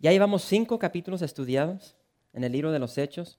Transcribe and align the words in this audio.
Ya 0.00 0.12
llevamos 0.12 0.42
cinco 0.42 0.78
capítulos 0.78 1.20
estudiados 1.20 1.94
en 2.32 2.42
el 2.42 2.52
libro 2.52 2.72
de 2.72 2.78
los 2.78 2.96
Hechos. 2.96 3.38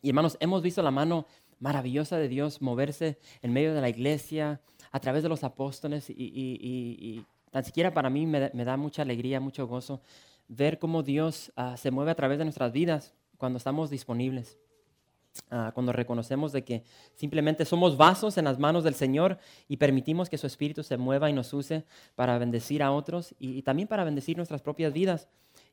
Y 0.00 0.08
hermanos, 0.08 0.38
hemos 0.40 0.62
visto 0.62 0.82
la 0.82 0.90
mano 0.90 1.26
maravillosa 1.58 2.16
de 2.16 2.28
Dios 2.28 2.62
moverse 2.62 3.18
en 3.42 3.52
medio 3.52 3.74
de 3.74 3.82
la 3.82 3.90
iglesia, 3.90 4.62
a 4.90 5.00
través 5.00 5.22
de 5.22 5.28
los 5.28 5.44
apóstoles. 5.44 6.06
Y, 6.08 7.22
tan 7.50 7.64
siquiera 7.64 7.92
para 7.92 8.08
mí 8.08 8.24
me, 8.24 8.48
da 8.50 8.78
mucha 8.78 9.02
alegría, 9.02 9.40
mucho 9.40 9.66
gozo 9.66 10.00
ver 10.48 10.78
cómo 10.78 11.02
Dios 11.02 11.52
ah, 11.56 11.76
se 11.76 11.90
mueve 11.90 12.12
a 12.12 12.14
través 12.14 12.38
de 12.38 12.44
nuestras 12.44 12.72
vidas 12.72 13.12
cuando 13.36 13.58
estamos 13.58 13.90
disponibles. 13.90 14.58
Ah, 15.50 15.70
cuando 15.72 15.92
reconocemos 15.92 16.52
de 16.52 16.64
que 16.64 16.84
simplemente 17.14 17.64
somos 17.64 17.96
vasos 17.96 18.38
en 18.38 18.44
las 18.44 18.58
manos 18.58 18.84
del 18.84 18.94
Señor 18.94 19.38
y 19.68 19.76
permitimos 19.76 20.28
que 20.28 20.38
su 20.38 20.46
Espíritu 20.46 20.82
se 20.82 20.96
mueva 20.96 21.30
y 21.30 21.32
nos 21.32 21.52
use 21.52 21.84
para 22.16 22.38
bendecir 22.38 22.82
a 22.82 22.90
otros 22.90 23.34
y, 23.38 23.62
también 23.62 23.88
para 23.88 24.04
bendecir 24.04 24.36
nuestras 24.36 24.62
propias 24.62 24.92
vidas. 24.92 25.28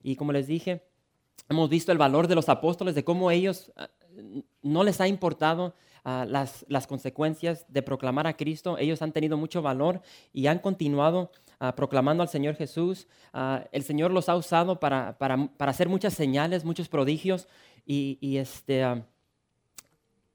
Y 0.05 0.15
como 0.15 0.31
les 0.31 0.45
dije, 0.45 0.83
hemos 1.49 1.67
visto 1.67 1.91
el 1.91 1.97
valor 1.97 2.27
de 2.27 2.35
los 2.35 2.47
apóstoles, 2.47 2.93
de 2.93 3.03
cómo 3.03 3.31
ellos 3.31 3.73
ah, 3.75 3.89
no 4.61 4.83
les 4.83 5.01
ha 5.01 5.07
importado 5.07 5.73
ah, 6.03 6.27
las, 6.29 6.63
las, 6.69 6.85
consecuencias 6.85 7.65
de 7.69 7.81
proclamar 7.81 8.27
a 8.27 8.37
Cristo. 8.37 8.77
Ellos 8.77 9.01
han 9.01 9.11
tenido 9.11 9.35
mucho 9.35 9.63
valor 9.63 10.03
y 10.31 10.45
han 10.45 10.59
continuado 10.59 11.31
proclamando 11.75 12.21
al 12.21 12.29
Señor 12.29 12.55
Jesús. 12.55 13.07
el 13.71 13.83
Señor 13.83 14.11
los 14.11 14.29
ha 14.29 14.35
usado 14.35 14.79
para, 14.79 15.17
para, 15.17 15.47
para, 15.47 15.71
hacer 15.71 15.89
muchas 15.89 16.13
señales, 16.13 16.65
muchos 16.65 16.89
prodigios 16.89 17.47
y, 17.85 18.19
y 18.21 18.37
este 18.37 18.83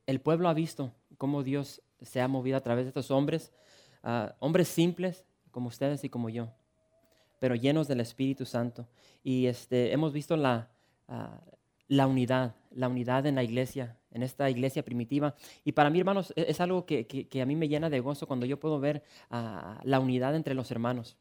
el 0.06 0.20
pueblo 0.20 0.48
ha 0.48 0.54
visto 0.54 0.92
cómo 1.18 1.44
Dios 1.44 1.82
se 2.00 2.20
ha 2.20 2.26
movido 2.26 2.56
a 2.56 2.62
través 2.62 2.86
de 2.86 2.88
estos 2.88 3.10
hombres, 3.10 3.52
hombres 4.40 4.66
simples 4.66 5.24
como 5.50 5.68
ustedes 5.68 6.02
y 6.02 6.08
como 6.08 6.30
yo, 6.30 6.48
pero 7.40 7.56
llenos 7.56 7.88
del 7.88 8.00
Espíritu 8.00 8.46
Santo. 8.46 8.86
Y 9.24 9.46
este, 9.46 9.92
hemos 9.92 10.12
visto 10.12 10.36
la, 10.36 10.70
ah, 11.08 11.40
la 11.88 12.06
unidad, 12.06 12.54
la 12.70 12.88
unidad 12.88 13.26
en 13.26 13.34
la 13.34 13.42
iglesia, 13.42 13.96
en 14.12 14.22
esta 14.22 14.48
iglesia 14.48 14.84
primitiva. 14.84 15.34
Y 15.64 15.72
para 15.72 15.90
mí, 15.90 15.98
hermanos, 15.98 16.32
e-, 16.36 16.46
es, 16.48 16.60
algo 16.60 16.86
que, 16.86 17.28
a 17.42 17.46
mí 17.46 17.56
me 17.56 17.66
llena 17.66 17.90
de 17.90 17.98
gozo 17.98 18.28
cuando 18.28 18.46
yo 18.46 18.60
puedo 18.60 18.78
ver 18.78 19.02
ah, 19.30 19.80
la 19.82 19.98
unidad 19.98 20.36
entre 20.36 20.54
los 20.54 20.70
hermanos 20.70 21.16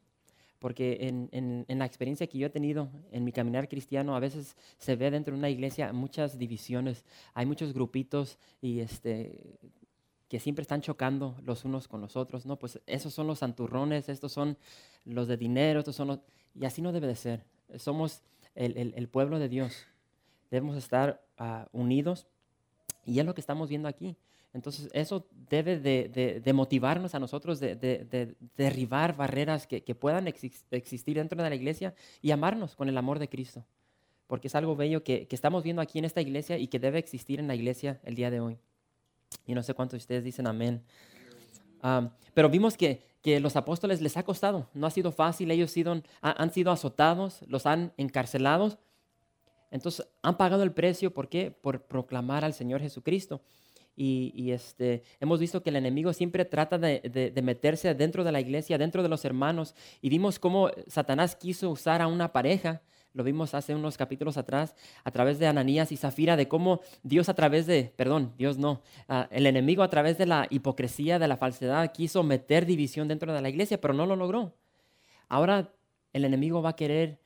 porque 0.60 0.98
en, 1.32 1.78
la 1.78 1.86
experiencia 1.86 2.26
que 2.26 2.36
yo 2.36 2.46
he 2.46 2.50
tenido 2.50 2.90
en 3.10 3.24
mi 3.24 3.32
caminar 3.32 3.66
cristiano, 3.66 4.14
a 4.14 4.20
veces 4.20 4.56
se 4.76 4.94
ve 4.94 5.10
dentro 5.10 5.32
de 5.32 5.38
una 5.38 5.48
iglesia 5.48 5.90
muchas 5.94 6.38
divisiones, 6.38 7.02
hay 7.32 7.46
muchos 7.46 7.72
grupitos 7.72 8.38
y 8.60 8.80
este, 8.80 9.58
que 10.30 10.38
siempre 10.38 10.62
están 10.62 10.80
chocando 10.80 11.34
los 11.44 11.64
unos 11.64 11.88
con 11.88 12.00
los 12.00 12.16
otros, 12.16 12.46
¿no? 12.46 12.56
Pues 12.56 12.80
esos 12.86 13.12
son 13.12 13.26
los 13.26 13.40
santurrones, 13.40 14.08
estos 14.08 14.30
son 14.30 14.56
los 15.04 15.26
de 15.26 15.36
dinero, 15.36 15.80
estos 15.80 15.96
son 15.96 16.06
los... 16.06 16.20
Y 16.54 16.64
así 16.64 16.80
no 16.80 16.92
debe 16.92 17.08
de 17.08 17.16
ser. 17.16 17.44
Somos 17.76 18.22
el, 18.54 19.08
pueblo 19.08 19.40
de 19.40 19.48
Dios. 19.48 19.86
Debemos 20.48 20.76
estar 20.76 21.20
ah, 21.36 21.66
unidos 21.72 22.28
y 23.04 23.18
es 23.18 23.26
lo 23.26 23.34
que 23.34 23.40
estamos 23.40 23.68
viendo 23.68 23.88
aquí. 23.88 24.16
Entonces, 24.52 24.88
eso 24.92 25.26
debe 25.48 25.80
de, 25.80 26.52
motivarnos 26.52 27.16
a 27.16 27.18
nosotros 27.18 27.58
de, 27.58 28.36
derribar 28.56 29.16
barreras 29.16 29.66
que, 29.66 29.94
puedan 29.96 30.28
existir 30.28 31.16
dentro 31.16 31.42
de 31.42 31.50
la 31.50 31.56
iglesia 31.56 31.92
y 32.22 32.30
amarnos 32.30 32.76
con 32.76 32.88
el 32.88 32.96
amor 32.96 33.18
de 33.18 33.28
Cristo. 33.28 33.64
Porque 34.28 34.46
es 34.46 34.54
algo 34.54 34.76
bello 34.76 35.02
que, 35.02 35.26
estamos 35.28 35.64
viendo 35.64 35.82
aquí 35.82 35.98
en 35.98 36.04
esta 36.04 36.20
iglesia 36.20 36.56
y 36.56 36.68
que 36.68 36.78
debe 36.78 37.00
existir 37.00 37.40
en 37.40 37.48
la 37.48 37.56
iglesia 37.56 38.00
el 38.04 38.14
día 38.14 38.30
de 38.30 38.38
hoy. 38.38 38.58
Y 39.46 39.54
no 39.54 39.62
sé 39.62 39.74
cuántos 39.74 39.98
de 39.98 40.02
ustedes 40.02 40.24
dicen 40.24 40.46
amén. 40.46 40.82
pero 42.34 42.48
vimos 42.48 42.76
que, 42.76 43.08
los 43.40 43.54
apóstoles 43.56 44.00
les 44.00 44.16
ha 44.16 44.22
costado, 44.22 44.68
no 44.72 44.86
ha 44.86 44.90
sido 44.90 45.12
fácil, 45.12 45.50
ellos 45.50 45.74
han 46.22 46.52
sido 46.52 46.72
azotados, 46.72 47.40
los 47.46 47.66
han 47.66 47.92
encarcelados. 47.96 48.78
Entonces 49.70 50.06
han 50.22 50.36
pagado 50.36 50.62
el 50.62 50.72
precio, 50.72 51.12
¿por 51.12 51.28
qué? 51.28 51.50
Por 51.50 51.82
proclamar 51.82 52.44
al 52.44 52.54
Señor 52.54 52.80
Jesucristo. 52.80 53.42
Y, 54.02 54.50
este, 54.52 55.02
hemos 55.20 55.40
visto 55.40 55.62
que 55.62 55.68
el 55.68 55.76
enemigo 55.76 56.14
siempre 56.14 56.46
trata 56.46 56.78
de, 56.78 57.32
meterse 57.42 57.94
dentro 57.94 58.24
de 58.24 58.32
la 58.32 58.40
iglesia, 58.40 58.78
dentro 58.78 59.02
de 59.02 59.10
los 59.10 59.26
hermanos. 59.26 59.74
Y 60.00 60.08
vimos 60.08 60.38
cómo 60.38 60.70
Satanás 60.86 61.36
quiso 61.36 61.68
usar 61.68 62.00
a 62.00 62.06
una 62.06 62.32
pareja, 62.32 62.80
lo 63.12 63.24
vimos 63.24 63.54
hace 63.54 63.74
unos 63.74 63.96
capítulos 63.96 64.36
atrás, 64.36 64.74
a 65.04 65.10
través 65.10 65.38
de 65.38 65.46
Ananías 65.46 65.92
y 65.92 65.96
Zafira, 65.96 66.36
de 66.36 66.48
cómo 66.48 66.80
Dios 67.02 67.28
a 67.28 67.34
través 67.34 67.66
de, 67.66 67.92
perdón, 67.96 68.32
Dios 68.38 68.58
no, 68.58 68.82
ah, 69.08 69.28
el 69.30 69.46
enemigo 69.46 69.82
a 69.82 69.90
través 69.90 70.18
de 70.18 70.26
la 70.26 70.46
hipocresía, 70.50 71.18
de 71.18 71.28
la 71.28 71.36
falsedad, 71.36 71.92
quiso 71.92 72.22
meter 72.22 72.66
división 72.66 73.08
dentro 73.08 73.32
de 73.32 73.40
la 73.40 73.48
iglesia, 73.48 73.80
pero 73.80 73.94
no 73.94 74.06
lo 74.06 74.16
logró. 74.16 74.54
Ahora 75.28 75.72
el 76.12 76.24
enemigo 76.24 76.62
va 76.62 76.70
a 76.70 76.76
querer, 76.76 77.18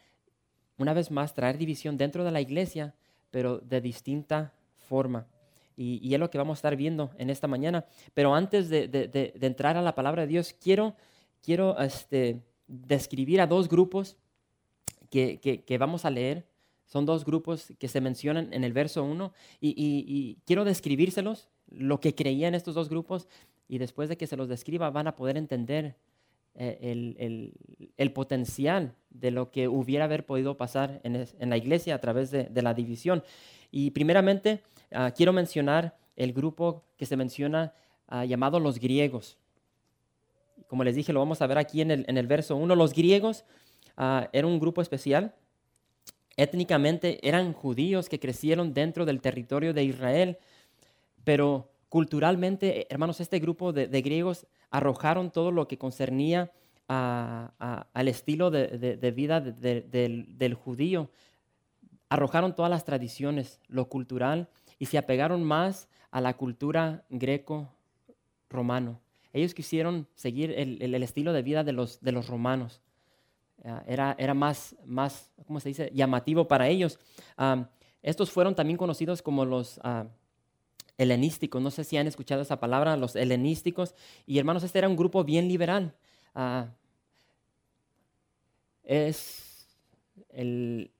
una 0.78 0.94
vez 0.94 1.10
más, 1.10 1.34
traer 1.34 1.58
división 1.58 1.96
dentro 1.96 2.24
de 2.24 2.30
la 2.30 2.40
iglesia, 2.40 2.94
pero 3.30 3.58
de 3.58 3.80
distinta 3.80 4.52
forma. 4.88 5.26
Y, 5.76 6.14
es 6.14 6.20
lo 6.20 6.30
que 6.30 6.38
vamos 6.38 6.58
a 6.58 6.60
estar 6.60 6.76
viendo 6.76 7.10
en 7.18 7.30
esta 7.30 7.48
mañana. 7.48 7.84
Pero 8.14 8.34
antes 8.34 8.68
de, 8.68 9.32
entrar 9.40 9.76
a 9.76 9.82
la 9.82 9.94
palabra 9.94 10.22
de 10.22 10.28
Dios, 10.28 10.52
quiero, 10.52 10.94
quiero 11.42 11.76
este, 11.78 12.42
describir 12.68 13.40
a 13.40 13.46
dos 13.46 13.68
grupos 13.68 14.16
que, 15.18 15.76
vamos 15.78 16.04
a 16.04 16.10
leer. 16.10 16.46
Son 16.86 17.06
dos 17.06 17.24
grupos 17.24 17.72
que 17.78 17.88
se 17.88 18.00
mencionan 18.00 18.52
en 18.52 18.62
el 18.62 18.72
verso 18.72 19.02
1 19.04 19.32
y, 19.60 20.38
quiero 20.44 20.64
describírselos, 20.64 21.48
lo 21.68 21.98
que 21.98 22.14
creían 22.14 22.54
estos 22.54 22.74
dos 22.74 22.88
grupos 22.88 23.26
y 23.68 23.78
después 23.78 24.08
de 24.08 24.16
que 24.16 24.26
se 24.26 24.36
los 24.36 24.48
describa 24.48 24.90
van 24.90 25.06
a 25.06 25.16
poder 25.16 25.36
entender 25.38 25.96
eh, 26.54 26.78
el, 27.96 28.12
potencial 28.12 28.94
de 29.10 29.30
lo 29.30 29.50
que 29.50 29.66
hubiera 29.66 30.04
haber 30.04 30.26
podido 30.26 30.56
pasar 30.56 31.00
en, 31.02 31.50
la 31.50 31.56
iglesia 31.56 31.94
a 31.94 32.00
través 32.00 32.30
de, 32.30 32.44
de 32.44 32.62
la 32.62 32.74
división. 32.74 33.24
Y 33.70 33.90
primeramente 33.90 34.60
Ah, 34.94 35.10
quiero 35.10 35.32
mencionar 35.32 35.96
el 36.14 36.32
grupo 36.32 36.84
que 36.96 37.04
se 37.04 37.16
menciona 37.16 37.74
ah, 38.06 38.24
llamado 38.24 38.60
los 38.60 38.78
griegos. 38.78 39.36
Como 40.68 40.84
les 40.84 40.94
dije, 40.94 41.12
lo 41.12 41.18
vamos 41.18 41.42
a 41.42 41.46
ver 41.48 41.58
aquí 41.58 41.80
en 41.80 41.90
el, 41.90 42.26
verso 42.28 42.56
1. 42.56 42.76
Los 42.76 42.94
griegos 42.94 43.44
uh, 43.96 44.26
eran 44.32 44.50
un 44.50 44.60
grupo 44.60 44.82
especial. 44.82 45.34
Étnicamente 46.36 47.26
eran 47.26 47.52
judíos 47.52 48.08
que 48.08 48.18
crecieron 48.18 48.74
dentro 48.74 49.04
del 49.04 49.20
territorio 49.20 49.72
de 49.72 49.84
Israel, 49.84 50.38
pero 51.22 51.70
culturalmente, 51.88 52.86
hermanos, 52.90 53.20
este 53.20 53.38
grupo 53.38 53.72
de, 53.72 53.86
griegos 54.02 54.46
arrojaron 54.70 55.30
todo 55.30 55.52
lo 55.52 55.68
que 55.68 55.78
concernía 55.78 56.50
al 56.88 58.08
estilo 58.08 58.50
de, 58.50 59.12
vida 59.14 59.40
del, 59.40 60.54
judío. 60.54 61.08
Arrojaron 62.08 62.54
todas 62.54 62.70
las 62.70 62.84
tradiciones, 62.84 63.60
lo 63.68 63.88
cultural, 63.88 64.48
y 64.80 64.86
se 64.86 64.98
apegaron 64.98 65.44
más 65.44 65.88
a 66.10 66.20
la 66.20 66.36
cultura 66.36 67.04
greco-romano. 67.10 69.00
Ellos 69.32 69.54
quisieron 69.54 70.08
seguir 70.14 70.50
el, 70.50 71.02
estilo 71.02 71.32
de 71.32 71.42
vida 71.42 71.62
de 71.62 71.72
los, 71.72 72.00
de 72.00 72.10
los 72.10 72.26
romanos. 72.26 72.82
Ah, 73.64 73.82
era, 73.86 74.14
era 74.18 74.34
más, 74.34 74.76
más, 74.84 75.30
¿cómo 75.46 75.58
se 75.58 75.70
dice?, 75.70 75.90
llamativo 75.94 76.46
para 76.46 76.68
ellos. 76.68 76.98
estos 78.02 78.30
fueron 78.30 78.54
también 78.54 78.76
conocidos 78.76 79.22
como 79.22 79.44
los 79.44 79.80
ah, 79.82 80.06
helenísticos. 80.98 81.62
No 81.62 81.70
sé 81.70 81.84
si 81.84 81.96
han 81.96 82.06
escuchado 82.06 82.42
esa 82.42 82.60
palabra, 82.60 82.96
los 82.96 83.16
helenísticos. 83.16 83.94
Y 84.26 84.38
hermanos, 84.38 84.62
este 84.64 84.78
era 84.78 84.88
un 84.88 84.96
grupo 84.96 85.24
bien 85.24 85.48
liberal. 85.48 85.94
Ah, 86.34 86.68
es 88.82 89.66
el, 90.28 90.90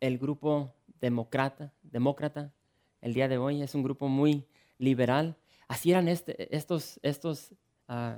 el 0.00 0.18
grupo 0.18 0.74
demócrata, 1.00 1.72
demócrata 1.82 2.52
el 3.00 3.14
día 3.14 3.28
de 3.28 3.38
hoy. 3.38 3.62
Es 3.62 3.76
un 3.76 3.84
grupo 3.84 4.08
muy 4.08 4.44
liberal. 4.78 5.36
Así 5.68 5.92
eran 5.92 6.08
este, 6.08 6.54
estos, 6.56 6.98
estos 7.02 7.52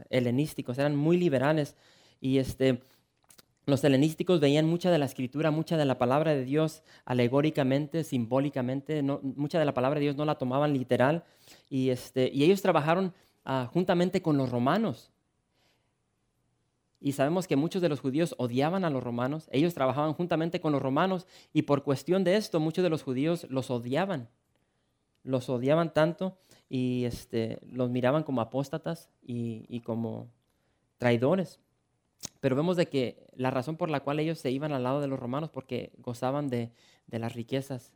helenísticos, 0.09 0.79
eran 0.79 0.97
muy 0.97 1.17
liberales. 1.19 1.77
Y 2.21 2.39
este, 2.39 2.83
los 3.67 3.85
helenísticos 3.85 4.41
veían 4.41 4.67
mucha 4.67 4.91
de 4.91 4.99
la 4.99 5.05
escritura, 5.05 5.51
mucha 5.51 5.77
de 5.77 5.85
la 5.85 5.99
palabra 5.99 6.35
de 6.35 6.45
Dios 6.45 6.83
alegóricamente, 7.05 8.05
simbólicamente. 8.05 9.03
No, 9.03 9.21
mucha 9.23 9.59
de 9.59 9.65
la 9.65 9.75
palabra 9.75 9.99
de 9.99 10.05
Dios 10.05 10.17
no 10.17 10.25
la 10.25 10.37
tomaban 10.37 10.73
literal. 10.73 11.25
Y, 11.69 11.91
este, 11.91 12.31
ellos 12.35 12.63
trabajaron 12.63 13.15
ah, 13.45 13.69
juntamente 13.73 14.23
con 14.23 14.37
los 14.37 14.51
romanos. 14.51 15.11
Y 17.01 17.13
sabemos 17.13 17.47
que 17.47 17.57
muchos 17.57 17.81
de 17.81 17.89
los 17.89 18.01
judíos 18.01 18.35
odiaban 18.37 18.85
a 18.85 18.91
los 18.91 19.03
romanos. 19.03 19.49
Ellos 19.53 19.73
trabajaban 19.73 20.13
juntamente 20.13 20.61
con 20.61 20.73
los 20.73 20.83
romanos 20.83 21.27
y 21.53 21.63
por 21.63 21.83
cuestión 21.83 22.25
de 22.25 22.37
esto 22.37 22.61
muchos 22.61 22.85
de 22.85 22.91
los 22.91 23.03
judíos 23.03 23.47
los 23.49 23.71
odiaban. 23.71 24.29
Los 25.23 25.49
odiaban 25.49 25.95
tanto 25.95 26.37
y 26.69 27.05
este, 27.05 27.59
los 27.63 27.91
miraban 27.91 28.23
como 28.23 28.43
apóstatas 28.43 29.09
y, 29.23 29.81
como 29.81 30.29
traidores. 30.99 31.59
Pero 32.41 32.57
vemos 32.57 32.77
de 32.77 32.87
que 32.87 33.27
la 33.35 33.51
razón 33.51 33.77
por 33.77 33.91
la 33.91 34.01
cual 34.01 34.21
ellos 34.21 34.39
se 34.39 34.51
iban 34.51 34.73
al 34.73 34.83
lado 34.83 35.01
de 35.01 35.09
los 35.09 35.19
romanos 35.19 35.51
porque 35.51 35.93
gozaban 35.99 36.49
de, 36.49 36.71
de 37.07 37.19
las 37.19 37.35
riquezas, 37.35 37.93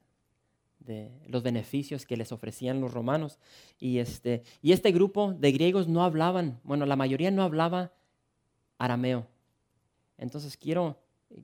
de 0.80 1.10
los 1.26 1.42
beneficios 1.42 2.06
que 2.06 2.16
les 2.16 2.32
ofrecían 2.32 2.80
los 2.80 2.92
romanos. 2.92 3.38
Y 3.78 3.98
este, 3.98 4.42
y 4.62 4.72
este 4.72 4.92
grupo 4.92 5.32
de 5.32 5.52
griegos 5.52 5.88
no 5.88 6.04
hablaban, 6.04 6.60
bueno, 6.62 6.86
la 6.86 6.96
mayoría 6.96 7.30
no 7.30 7.42
hablaba 7.42 7.92
arameo. 8.78 9.26
Entonces 10.18 10.56
quiero 10.56 10.98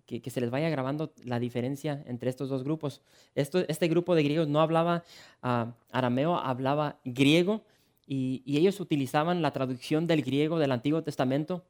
que, 0.06 0.30
se 0.30 0.40
les 0.40 0.50
vaya 0.50 0.68
grabando 0.68 1.12
la 1.24 1.38
diferencia 1.38 2.02
entre 2.06 2.30
estos 2.30 2.48
dos 2.48 2.62
grupos. 2.62 3.02
este 3.34 3.88
grupo 3.88 4.14
de 4.14 4.22
griegos 4.22 4.48
no 4.48 4.60
hablaba 4.60 5.04
ah, 5.42 5.72
arameo, 5.90 6.36
hablaba 6.36 7.00
griego 7.04 7.64
y, 8.06 8.42
ellos 8.46 8.80
utilizaban 8.80 9.42
la 9.42 9.52
traducción 9.52 10.06
del 10.06 10.22
griego 10.22 10.58
del 10.58 10.72
Antiguo 10.72 11.02
Testamento. 11.02 11.64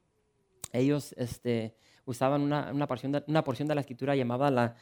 Ellos 0.73 1.13
este, 1.17 1.75
usaban 2.05 2.41
una, 2.41 2.87
porción 2.87 3.11
de, 3.11 3.23
una, 3.27 3.43
porción 3.43 3.67
de, 3.67 3.75
la 3.75 3.81
escritura 3.81 4.15
llamada 4.15 4.51
la 4.51 4.75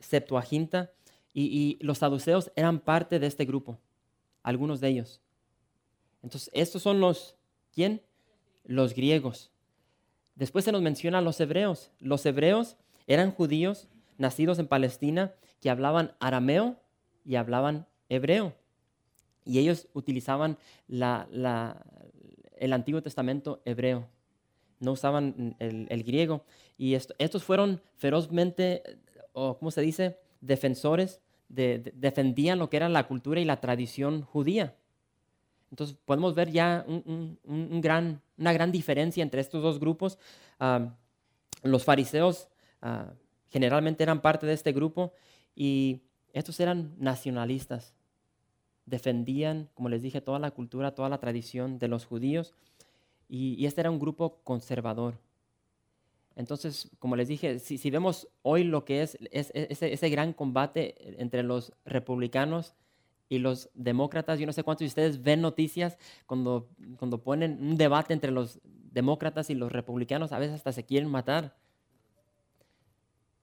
Septuaginta 0.00 0.92
y, 1.32 1.78
los 1.80 1.98
saduceos 1.98 2.50
eran 2.56 2.80
parte 2.80 3.18
de 3.18 3.26
este 3.26 3.44
grupo, 3.44 3.78
algunos 4.42 4.80
de 4.80 4.88
ellos. 4.88 5.20
Entonces, 6.22 6.50
estos 6.54 6.82
son 6.82 6.98
los, 6.98 7.36
¿quién? 7.72 8.02
Los 8.64 8.94
griegos. 8.94 9.52
Después 10.34 10.64
se 10.64 10.72
nos 10.72 10.82
menciona 10.82 11.18
a 11.18 11.22
los 11.22 11.38
hebreos. 11.40 11.90
Los 12.00 12.24
hebreos 12.24 12.76
eran 13.06 13.32
judíos 13.32 13.88
nacidos 14.18 14.58
en 14.58 14.66
Palestina 14.66 15.34
que 15.60 15.70
hablaban 15.70 16.14
arameo 16.20 16.80
y 17.24 17.36
hablaban 17.36 17.86
hebreo. 18.08 18.54
Y 19.44 19.58
ellos 19.58 19.88
utilizaban 19.92 20.58
el 20.88 22.72
Antiguo 22.72 23.02
Testamento 23.02 23.60
hebreo. 23.64 24.08
No 24.80 24.92
usaban 24.92 25.56
el, 25.58 26.04
griego. 26.04 26.44
Y 26.76 26.94
estos 26.94 27.44
fueron 27.44 27.80
ferozmente, 27.96 28.82
o 29.32 29.58
¿cómo 29.58 29.70
se 29.70 29.80
dice? 29.80 30.18
Defensores, 30.40 31.20
defendían 31.48 32.58
lo 32.58 32.68
que 32.68 32.76
era 32.76 32.88
la 32.88 33.06
cultura 33.06 33.40
y 33.40 33.44
la 33.44 33.60
tradición 33.60 34.22
judía. 34.22 34.74
Entonces 35.70 35.96
podemos 36.04 36.34
ver 36.34 36.50
ya 36.50 36.84
una 36.86 38.52
gran 38.52 38.72
diferencia 38.72 39.22
entre 39.22 39.40
estos 39.40 39.62
dos 39.62 39.80
grupos. 39.80 40.18
Los 41.62 41.84
fariseos 41.84 42.48
ah, 42.82 43.12
generalmente 43.48 44.02
eran 44.02 44.20
parte 44.20 44.46
de 44.46 44.52
este 44.52 44.72
grupo 44.72 45.12
y 45.54 46.02
estos 46.32 46.60
eran 46.60 46.94
nacionalistas. 46.98 47.94
Defendían, 48.84 49.68
como 49.74 49.88
les 49.88 50.02
dije, 50.02 50.20
toda 50.20 50.38
la 50.38 50.52
cultura, 50.52 50.94
toda 50.94 51.08
la 51.08 51.18
tradición 51.18 51.78
de 51.78 51.88
los 51.88 52.04
judíos 52.04 52.54
y, 53.28 53.64
este 53.66 53.80
era 53.80 53.90
un 53.90 53.98
grupo 53.98 54.40
conservador. 54.44 55.18
Entonces, 56.34 56.90
como 56.98 57.16
les 57.16 57.28
dije, 57.28 57.58
si, 57.58 57.90
vemos 57.90 58.28
hoy 58.42 58.64
lo 58.64 58.84
que 58.84 59.02
es, 59.02 59.16
ese, 59.30 59.92
ese 59.92 60.10
gran 60.10 60.32
combate 60.32 61.20
entre 61.20 61.42
los 61.42 61.72
republicanos 61.84 62.74
y 63.28 63.38
los 63.38 63.70
demócratas, 63.74 64.38
yo 64.38 64.46
no 64.46 64.52
sé 64.52 64.62
cuántos 64.62 64.80
de 64.84 64.88
ustedes 64.88 65.22
ven 65.22 65.40
noticias 65.40 65.96
cuando, 66.26 66.68
cuando 66.98 67.22
ponen 67.22 67.58
un 67.60 67.76
debate 67.76 68.12
entre 68.12 68.30
los 68.30 68.60
demócratas 68.64 69.50
y 69.50 69.54
los 69.54 69.72
republicanos, 69.72 70.32
a 70.32 70.38
veces 70.38 70.56
hasta 70.56 70.72
se 70.72 70.84
quieren 70.84 71.10
matar. 71.10 71.56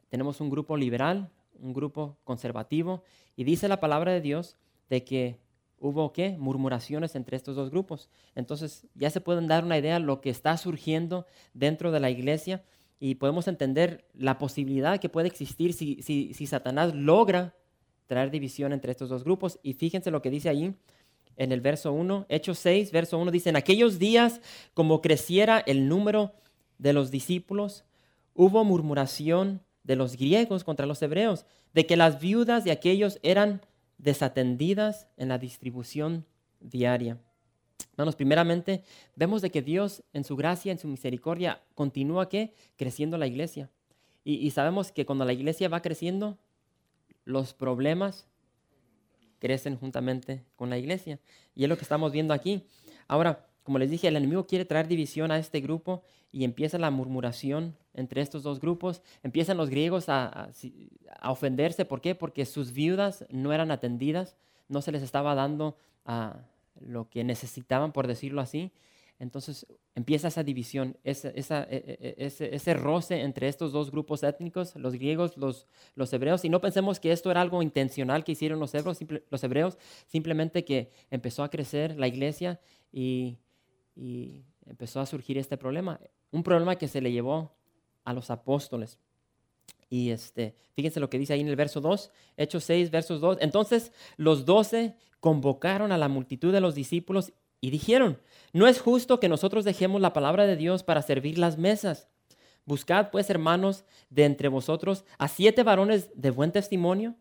Tenemos 0.09 0.39
un 0.41 0.49
grupo 0.49 0.77
liberal, 0.77 1.31
un 1.59 1.73
grupo 1.73 2.17
conservativo, 2.23 3.03
y 3.35 3.43
dice 3.43 3.67
la 3.67 3.79
palabra 3.79 4.11
de 4.11 4.21
Dios 4.21 4.57
de 4.89 5.03
que 5.03 5.39
hubo 5.83 6.13
qué? 6.13 6.37
Murmuraciones 6.39 7.15
entre 7.15 7.35
estos 7.35 7.57
dos 7.57 7.69
grupos. 7.69 8.09
Entonces 8.35 8.87
ya 8.95 9.09
se 9.09 9.19
pueden 9.19 9.47
dar 9.47 9.65
una 9.65 9.77
idea 9.77 9.95
de 9.95 10.05
lo 10.05 10.21
que 10.21 10.29
está 10.29 10.55
surgiendo 10.55 11.27
dentro 11.53 11.91
de 11.91 11.99
la 11.99 12.09
iglesia 12.09 12.63
y 12.99 13.15
podemos 13.15 13.49
entender 13.49 14.05
la 14.13 14.37
posibilidad 14.37 14.97
que 14.99 15.09
puede 15.09 15.27
existir 15.27 15.73
si, 15.73 16.01
si, 16.01 16.33
si 16.33 16.47
Satanás 16.47 16.95
logra 16.95 17.53
traer 18.07 18.31
división 18.31 18.71
entre 18.71 18.91
estos 18.91 19.09
dos 19.09 19.25
grupos. 19.25 19.59
Y 19.61 19.73
fíjense 19.73 20.09
lo 20.09 20.21
que 20.21 20.29
dice 20.29 20.47
ahí 20.47 20.73
en 21.35 21.51
el 21.51 21.59
verso 21.59 21.91
1, 21.91 22.27
Hechos 22.29 22.59
6, 22.59 22.91
verso 22.91 23.17
1, 23.17 23.31
dice, 23.31 23.49
en 23.49 23.57
aquellos 23.57 23.99
días, 23.99 24.39
como 24.73 25.01
creciera 25.01 25.59
el 25.65 25.89
número 25.89 26.31
de 26.77 26.93
los 26.93 27.11
discípulos, 27.11 27.83
hubo 28.33 28.63
murmuración 28.63 29.61
de 29.83 29.97
los 29.97 30.15
griegos 30.15 30.63
contra 30.63 30.85
los 30.85 31.01
hebreos, 31.01 31.45
de 31.73 31.85
que 31.85 31.97
las 31.97 32.21
viudas 32.21 32.63
de 32.63 32.71
aquellos 32.71 33.19
eran 33.21 33.61
desatendidas 34.03 35.07
en 35.17 35.29
la 35.29 35.37
distribución 35.37 36.25
diaria. 36.59 37.17
Hermanos, 37.93 38.15
primeramente, 38.15 38.83
vemos 39.15 39.41
de 39.41 39.49
que 39.49 39.61
Dios 39.61 40.03
en 40.13 40.23
su 40.23 40.35
gracia, 40.35 40.71
en 40.71 40.79
su 40.79 40.87
misericordia, 40.87 41.61
continúa 41.75 42.29
¿qué? 42.29 42.53
creciendo 42.75 43.17
la 43.17 43.27
iglesia. 43.27 43.69
y 44.25 44.49
sabemos 44.51 44.91
que 44.91 45.05
cuando 45.05 45.25
la 45.25 45.33
iglesia 45.33 45.67
va 45.67 45.81
creciendo, 45.81 46.37
los 47.25 47.53
problemas 47.53 48.27
crecen 49.39 49.75
juntamente 49.75 50.45
con 50.55 50.69
la 50.69 50.77
iglesia. 50.77 51.19
Y 51.53 51.63
es 51.63 51.69
lo 51.69 51.75
que 51.75 51.81
estamos 51.83 52.13
viendo 52.13 52.33
aquí. 52.33 52.63
Ahora, 53.09 53.45
como 53.63 53.77
les 53.77 53.89
dije, 53.89 54.07
el 54.07 54.15
enemigo 54.15 54.47
quiere 54.47 54.63
traer 54.63 54.87
división 54.87 55.31
a 55.31 55.37
este 55.37 55.59
grupo 55.59 56.03
y 56.31 56.45
empieza 56.45 56.77
la 56.77 56.91
murmuración 56.91 57.75
entre 57.93 58.21
estos 58.21 58.43
dos 58.43 58.59
grupos. 58.59 59.01
Empiezan 59.23 59.57
los 59.57 59.69
griegos 59.69 60.09
a, 60.09 60.49
ofenderse. 61.23 61.85
¿Por 61.85 62.01
qué? 62.01 62.15
Porque 62.15 62.45
sus 62.45 62.73
viudas 62.73 63.25
no 63.29 63.53
eran 63.53 63.71
atendidas, 63.71 64.35
no 64.67 64.81
se 64.81 64.91
les 64.91 65.03
estaba 65.03 65.35
dando 65.35 65.77
a 66.05 66.41
lo 66.79 67.09
que 67.09 67.23
necesitaban, 67.23 67.91
por 67.91 68.07
decirlo 68.07 68.41
así. 68.41 68.71
Entonces 69.19 69.67
empieza 69.95 70.27
esa 70.27 70.43
división, 70.43 70.97
e, 71.03 71.11
e, 71.11 72.15
e, 72.19 72.49
ese, 72.55 72.73
roce 72.73 73.21
entre 73.21 73.47
estos 73.47 73.71
dos 73.71 73.91
grupos 73.91 74.23
étnicos, 74.23 74.75
los 74.75 74.93
griegos, 74.93 75.37
los, 75.37 75.67
hebreos. 76.13 76.43
Y 76.43 76.49
no 76.49 76.59
pensemos 76.59 76.99
que 76.99 77.11
esto 77.11 77.31
era 77.31 77.41
algo 77.41 77.61
intencional 77.61 78.23
que 78.23 78.33
hicieron 78.33 78.59
los 78.59 78.73
hebreos, 78.73 78.99
los 79.29 79.43
hebreos 79.43 79.77
simplemente 80.07 80.65
que 80.65 80.91
empezó 81.11 81.43
a 81.43 81.49
crecer 81.49 81.97
la 81.97 82.07
iglesia 82.07 82.59
y 82.91 83.37
empezó 84.65 84.99
a 84.99 85.05
surgir 85.05 85.37
este 85.37 85.57
problema. 85.57 85.99
Un 86.31 86.43
problema 86.43 86.75
que 86.75 86.87
se 86.87 86.99
le 86.99 87.11
llevó 87.11 87.53
a 88.03 88.13
los 88.13 88.29
apóstoles. 88.29 88.99
Y 89.89 90.09
este, 90.09 90.55
fíjense 90.73 90.99
lo 90.99 91.09
que 91.09 91.19
dice 91.19 91.33
ahí 91.33 91.41
en 91.41 91.47
el 91.47 91.55
verso 91.55 91.79
2, 91.79 92.11
Hechos 92.37 92.63
6, 92.63 92.89
versos 92.89 93.21
2. 93.21 93.37
Entonces 93.41 93.91
los 94.17 94.45
doce 94.45 94.95
convocaron 95.19 95.91
a 95.91 95.97
la 95.97 96.09
multitud 96.09 96.51
de 96.51 96.61
los 96.61 96.75
discípulos 96.75 97.31
y 97.61 97.69
dijeron, 97.69 98.19
no 98.51 98.67
es 98.67 98.81
justo 98.81 99.19
que 99.19 99.29
nosotros 99.29 99.63
dejemos 99.63 100.01
la 100.01 100.11
palabra 100.11 100.45
de 100.45 100.57
Dios 100.57 100.83
para 100.83 101.01
servir 101.01 101.37
las 101.37 101.57
mesas. 101.57 102.09
Buscad 102.65 103.09
pues, 103.11 103.29
hermanos, 103.29 103.85
de 104.09 104.25
entre 104.25 104.47
vosotros 104.47 105.05
a 105.17 105.27
siete 105.27 105.63
varones 105.63 106.09
de 106.15 106.31
buen 106.31 106.51
testimonio, 106.51 107.15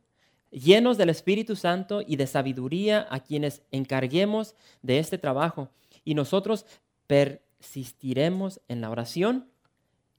llenos 0.51 0.99
del 0.99 1.11
Espíritu 1.11 1.57
Santo 1.57 2.03
y 2.05 2.17
de 2.17 2.27
sabiduría, 2.27 3.07
a 3.11 3.21
quienes 3.21 3.63
encarguemos 3.71 4.55
de 4.83 4.99
este 4.99 5.19
trabajo. 5.19 5.71
Y 6.05 6.15
nosotros 6.15 6.67
persistiremos 7.07 8.61
en 8.67 8.81
la 8.81 8.91
oración 8.91 9.52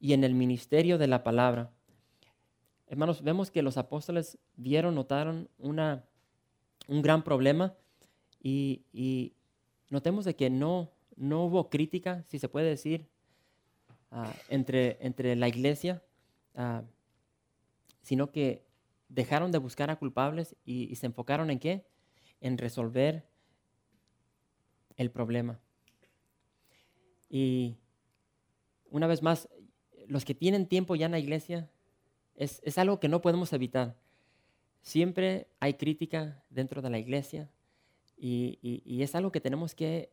y 0.03 0.11
en 0.11 0.25
el 0.25 0.35
ministerio 0.35 0.97
de 0.97 1.07
la 1.07 1.23
palabra. 1.23 1.71
Hermanos, 2.87 3.23
vemos 3.23 3.51
que 3.51 3.61
los 3.61 3.77
apóstoles 3.77 4.37
vieron, 4.57 4.95
notaron 4.95 5.47
una, 5.57 6.03
un 6.89 7.01
gran 7.01 7.23
problema 7.23 7.73
y, 8.41 8.81
y 8.91 9.31
notemos 9.89 10.25
de 10.25 10.35
que 10.35 10.49
no, 10.49 10.91
no 11.15 11.45
hubo 11.45 11.69
crítica, 11.69 12.21
si 12.23 12.37
se 12.37 12.49
puede 12.49 12.67
decir, 12.67 13.07
ah, 14.11 14.29
entre, 14.49 14.97
entre 14.99 15.37
la 15.37 15.47
iglesia, 15.47 16.03
ah, 16.55 16.83
sino 18.01 18.29
que 18.29 18.65
dejaron 19.07 19.53
de 19.53 19.59
buscar 19.59 19.89
a 19.89 19.95
culpables 19.95 20.57
y, 20.65 20.93
se 20.97 21.05
enfocaron 21.05 21.49
en 21.49 21.59
qué? 21.59 21.85
En 22.41 22.57
resolver 22.57 23.25
el 24.97 25.11
problema. 25.11 25.61
Y 27.29 27.77
una 28.89 29.07
vez 29.07 29.23
más, 29.23 29.47
los 30.13 30.25
que 30.25 30.35
tienen 30.35 30.67
tiempo 30.67 30.95
ya 30.95 31.07
en 31.07 31.11
la 31.11 31.19
iglesia, 31.19 31.69
es, 32.35 32.61
es 32.63 32.77
algo 32.77 32.99
que 32.99 33.09
no 33.09 33.21
podemos 33.21 33.51
evitar. 33.51 33.95
Siempre 34.81 35.47
hay 35.59 35.73
crítica 35.73 36.43
dentro 36.49 36.81
de 36.81 36.89
la 36.89 36.99
iglesia, 36.99 37.49
y, 38.17 39.01
es 39.01 39.15
algo 39.15 39.31
que 39.31 39.41
tenemos 39.41 39.75
que 39.75 40.09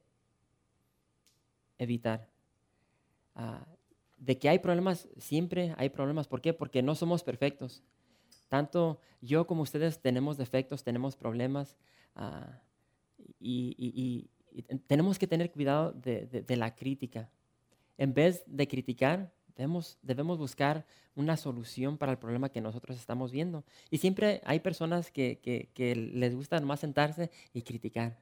evitar. 1.78 2.28
Ah, 3.34 3.64
de 4.18 4.36
que 4.36 4.48
hay 4.48 4.58
problemas, 4.58 5.08
siempre 5.16 5.74
hay 5.78 5.90
problemas. 5.90 6.26
¿Por 6.26 6.40
qué? 6.40 6.52
Porque 6.52 6.82
no 6.82 6.94
somos 6.94 7.22
perfectos. 7.22 7.82
Tanto 8.48 9.00
yo 9.20 9.46
como 9.46 9.62
ustedes 9.62 10.00
tenemos 10.00 10.36
defectos, 10.36 10.82
tenemos 10.82 11.14
problemas. 11.14 11.76
Ah, 12.16 12.60
y, 13.38 14.28
tenemos 14.88 15.16
que 15.16 15.28
tener 15.28 15.52
cuidado 15.52 15.92
de, 15.92 16.56
la 16.56 16.74
crítica. 16.74 17.30
En 17.96 18.12
vez 18.12 18.42
de 18.46 18.66
criticar, 18.66 19.32
Debemos, 19.60 19.98
debemos 20.00 20.38
buscar 20.38 20.86
una 21.14 21.36
solución 21.36 21.98
para 21.98 22.12
el 22.12 22.18
problema 22.18 22.48
que 22.48 22.62
nosotros 22.62 22.96
estamos 22.96 23.30
viendo. 23.30 23.62
Y 23.90 23.98
siempre 23.98 24.40
hay 24.46 24.60
personas 24.60 25.10
que, 25.10 25.38
que, 25.42 25.94
les 25.94 26.34
gusta 26.34 26.58
más 26.60 26.80
sentarse 26.80 27.30
y 27.52 27.60
criticar, 27.60 28.16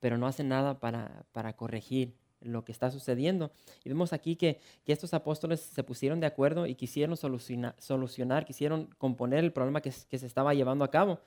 pero 0.00 0.18
no 0.18 0.26
hacen 0.26 0.48
nada 0.48 0.78
para, 0.80 1.24
para 1.32 1.54
corregir 1.56 2.14
lo 2.42 2.62
que 2.62 2.72
está 2.72 2.90
sucediendo. 2.90 3.52
Y 3.84 3.88
vemos 3.88 4.12
aquí 4.12 4.36
que, 4.36 4.60
que, 4.84 4.92
estos 4.92 5.14
apóstoles 5.14 5.60
se 5.60 5.82
pusieron 5.82 6.20
de 6.20 6.26
acuerdo 6.26 6.66
y 6.66 6.74
quisieron 6.74 7.16
solucionar, 7.16 7.74
solucionar 7.78 8.44
quisieron 8.44 8.90
componer 8.98 9.44
el 9.44 9.52
problema 9.54 9.80
que, 9.80 9.94
que, 10.10 10.18
se 10.18 10.26
estaba 10.26 10.52
llevando 10.52 10.84
a 10.84 10.90
cabo. 10.90 11.20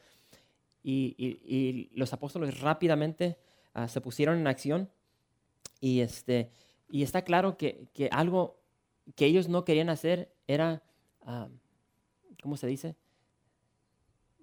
Y, 0.83 1.15
y, 1.17 1.89
los 1.97 2.13
apóstoles 2.13 2.61
rápidamente 2.61 3.39
ah, 3.73 3.87
se 3.87 3.99
pusieron 3.99 4.37
en 4.37 4.45
acción. 4.45 4.91
Y, 5.81 6.01
este, 6.01 6.51
y 6.87 7.01
está 7.01 7.23
claro 7.23 7.57
que, 7.57 7.87
que 7.93 8.09
algo 8.11 8.66
que 9.15 9.25
ellos 9.25 9.47
no 9.47 9.65
querían 9.65 9.89
hacer 9.89 10.33
era, 10.47 10.83
¿cómo 12.41 12.57
se 12.57 12.67
dice? 12.67 12.95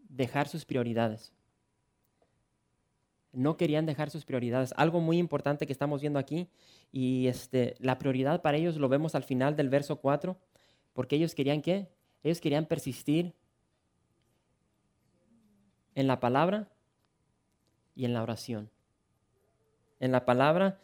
Dejar 0.08 0.48
sus 0.48 0.64
prioridades. 0.64 1.32
No 3.32 3.56
querían 3.56 3.84
dejar 3.84 4.10
sus 4.10 4.24
prioridades. 4.24 4.72
Algo 4.76 5.00
muy 5.00 5.18
importante 5.18 5.66
que 5.66 5.72
estamos 5.72 6.00
viendo 6.00 6.18
aquí, 6.18 6.48
y 6.92 7.26
este, 7.26 7.74
la 7.80 7.98
prioridad 7.98 8.42
para 8.42 8.56
ellos 8.56 8.76
lo 8.76 8.88
vemos 8.88 9.14
al 9.14 9.24
final 9.24 9.56
del 9.56 9.68
verso 9.68 9.96
4, 9.96 10.36
porque 10.92 11.16
ellos 11.16 11.34
querían 11.34 11.60
qué? 11.60 11.88
Ellos 12.22 12.40
querían 12.40 12.66
persistir 12.66 13.34
en 15.94 16.06
la 16.06 16.20
palabra 16.20 16.68
y 17.94 18.04
en 18.04 18.14
la 18.14 18.22
oración. 18.22 18.70
En 20.00 20.12
la 20.12 20.24
palabra 20.24 20.78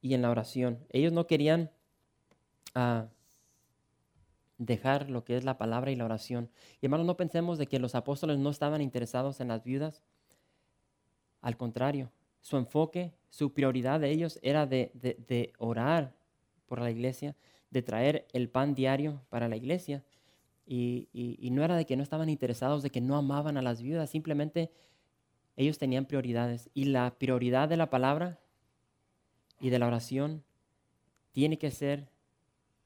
y 0.00 0.14
en 0.14 0.22
la 0.22 0.30
oración. 0.30 0.84
Ellos 0.90 1.12
no 1.12 1.26
querían 1.26 1.70
a 2.74 3.08
dejar 4.58 5.10
lo 5.10 5.24
que 5.24 5.36
es 5.36 5.44
la 5.44 5.58
palabra 5.58 5.90
y 5.90 5.96
la 5.96 6.04
oración. 6.04 6.50
Y 6.80 6.86
hermanos, 6.86 7.06
no 7.06 7.16
pensemos 7.16 7.58
de 7.58 7.66
que 7.66 7.78
los 7.78 7.94
apóstoles 7.94 8.38
no 8.38 8.50
estaban 8.50 8.80
interesados 8.80 9.40
en 9.40 9.48
las 9.48 9.64
viudas. 9.64 10.02
Al 11.40 11.56
contrario, 11.56 12.10
su 12.40 12.56
enfoque, 12.56 13.12
su 13.30 13.52
prioridad 13.52 14.00
de 14.00 14.10
ellos 14.10 14.38
era 14.42 14.66
de, 14.66 15.52
orar 15.58 16.14
por 16.66 16.80
la 16.80 16.90
iglesia, 16.90 17.36
de 17.70 17.82
traer 17.82 18.26
el 18.32 18.48
pan 18.48 18.74
diario 18.74 19.22
para 19.28 19.48
la 19.48 19.56
iglesia. 19.56 20.04
Y, 20.66 21.08
y, 21.12 21.50
no 21.50 21.62
era 21.62 21.76
de 21.76 21.84
que 21.84 21.96
no 21.96 22.02
estaban 22.02 22.30
interesados, 22.30 22.82
de 22.82 22.88
que 22.88 23.02
no 23.02 23.16
amaban 23.16 23.58
a 23.58 23.62
las 23.62 23.82
viudas, 23.82 24.08
simplemente 24.08 24.70
ellos 25.56 25.76
tenían 25.76 26.06
prioridades. 26.06 26.70
Y 26.72 26.86
la 26.86 27.18
prioridad 27.18 27.68
de 27.68 27.76
la 27.76 27.90
palabra 27.90 28.40
y 29.60 29.68
de 29.68 29.78
la 29.78 29.86
oración 29.86 30.42
tiene 31.32 31.58
que 31.58 31.70
ser 31.70 32.08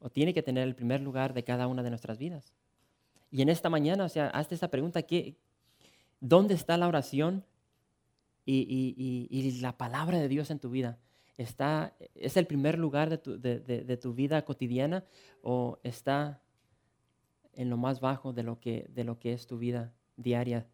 o 0.00 0.10
tiene 0.10 0.34
que 0.34 0.42
tener 0.42 0.66
el 0.66 0.74
primer 0.74 1.00
lugar 1.00 1.34
de 1.34 1.44
cada 1.44 1.66
una 1.66 1.82
de 1.82 1.90
nuestras 1.90 2.18
vidas. 2.18 2.52
Y 3.30 3.42
en 3.42 3.48
esta 3.48 3.68
mañana, 3.68 4.04
o 4.04 4.08
sea, 4.08 4.28
hazte 4.28 4.54
esa 4.54 4.68
pregunta, 4.68 5.02
¿qué, 5.02 5.36
¿dónde 6.20 6.54
está 6.54 6.76
la 6.76 6.88
oración 6.88 7.44
y, 8.44 9.58
la 9.60 9.76
palabra 9.76 10.18
de 10.18 10.28
Dios 10.28 10.50
en 10.50 10.58
tu 10.58 10.70
vida? 10.70 10.98
Está, 11.36 11.94
¿Es 12.14 12.36
el 12.36 12.46
primer 12.46 12.78
lugar 12.78 13.10
de 13.10 13.18
tu, 13.18 13.38
de, 13.38 13.96
tu, 14.00 14.14
vida 14.14 14.44
cotidiana 14.44 15.04
o 15.42 15.78
está 15.82 16.42
en 17.52 17.70
lo 17.70 17.76
más 17.76 18.00
bajo 18.00 18.32
de 18.32 18.42
lo, 18.42 18.58
que, 18.58 18.88
de 18.92 19.04
lo 19.04 19.18
que 19.18 19.32
es 19.32 19.46
tu 19.46 19.58
vida 19.58 19.92
diaria 20.16 20.66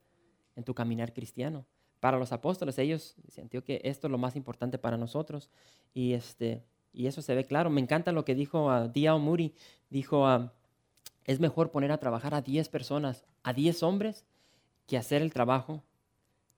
en 0.55 0.65
tu 0.65 0.75
caminar 0.75 1.13
cristiano? 1.13 1.67
Para 1.99 2.19
los 2.19 2.33
apóstoles, 2.33 2.79
ellos 2.79 3.17
sintieron 3.29 3.65
que 3.65 3.81
esto 3.83 4.07
es 4.07 4.11
lo 4.11 4.19
más 4.19 4.37
importante 4.37 4.79
para 4.79 4.97
nosotros. 4.97 5.51
Y 5.93 6.13
este, 6.13 6.63
y 6.95 7.09
eso 7.09 7.21
se 7.21 7.35
ve 7.35 7.45
claro. 7.45 7.69
Me 7.71 7.81
encanta 7.81 8.13
lo 8.13 8.25
que 8.25 8.35
dijo 8.35 8.69
uh, 8.69 9.19
Muri. 9.19 9.53
Dijo, 9.91 10.25
uh, 10.25 10.49
es 11.25 11.41
mejor 11.41 11.71
poner 11.71 11.91
a 11.91 11.99
trabajar 11.99 12.35
a 12.35 12.41
10 12.41 12.69
personas, 12.69 13.25
a 13.43 13.53
10 13.53 13.83
hombres, 13.83 14.25
que 14.87 14.97
hacer 14.97 15.21
el 15.21 15.33
trabajo 15.33 15.83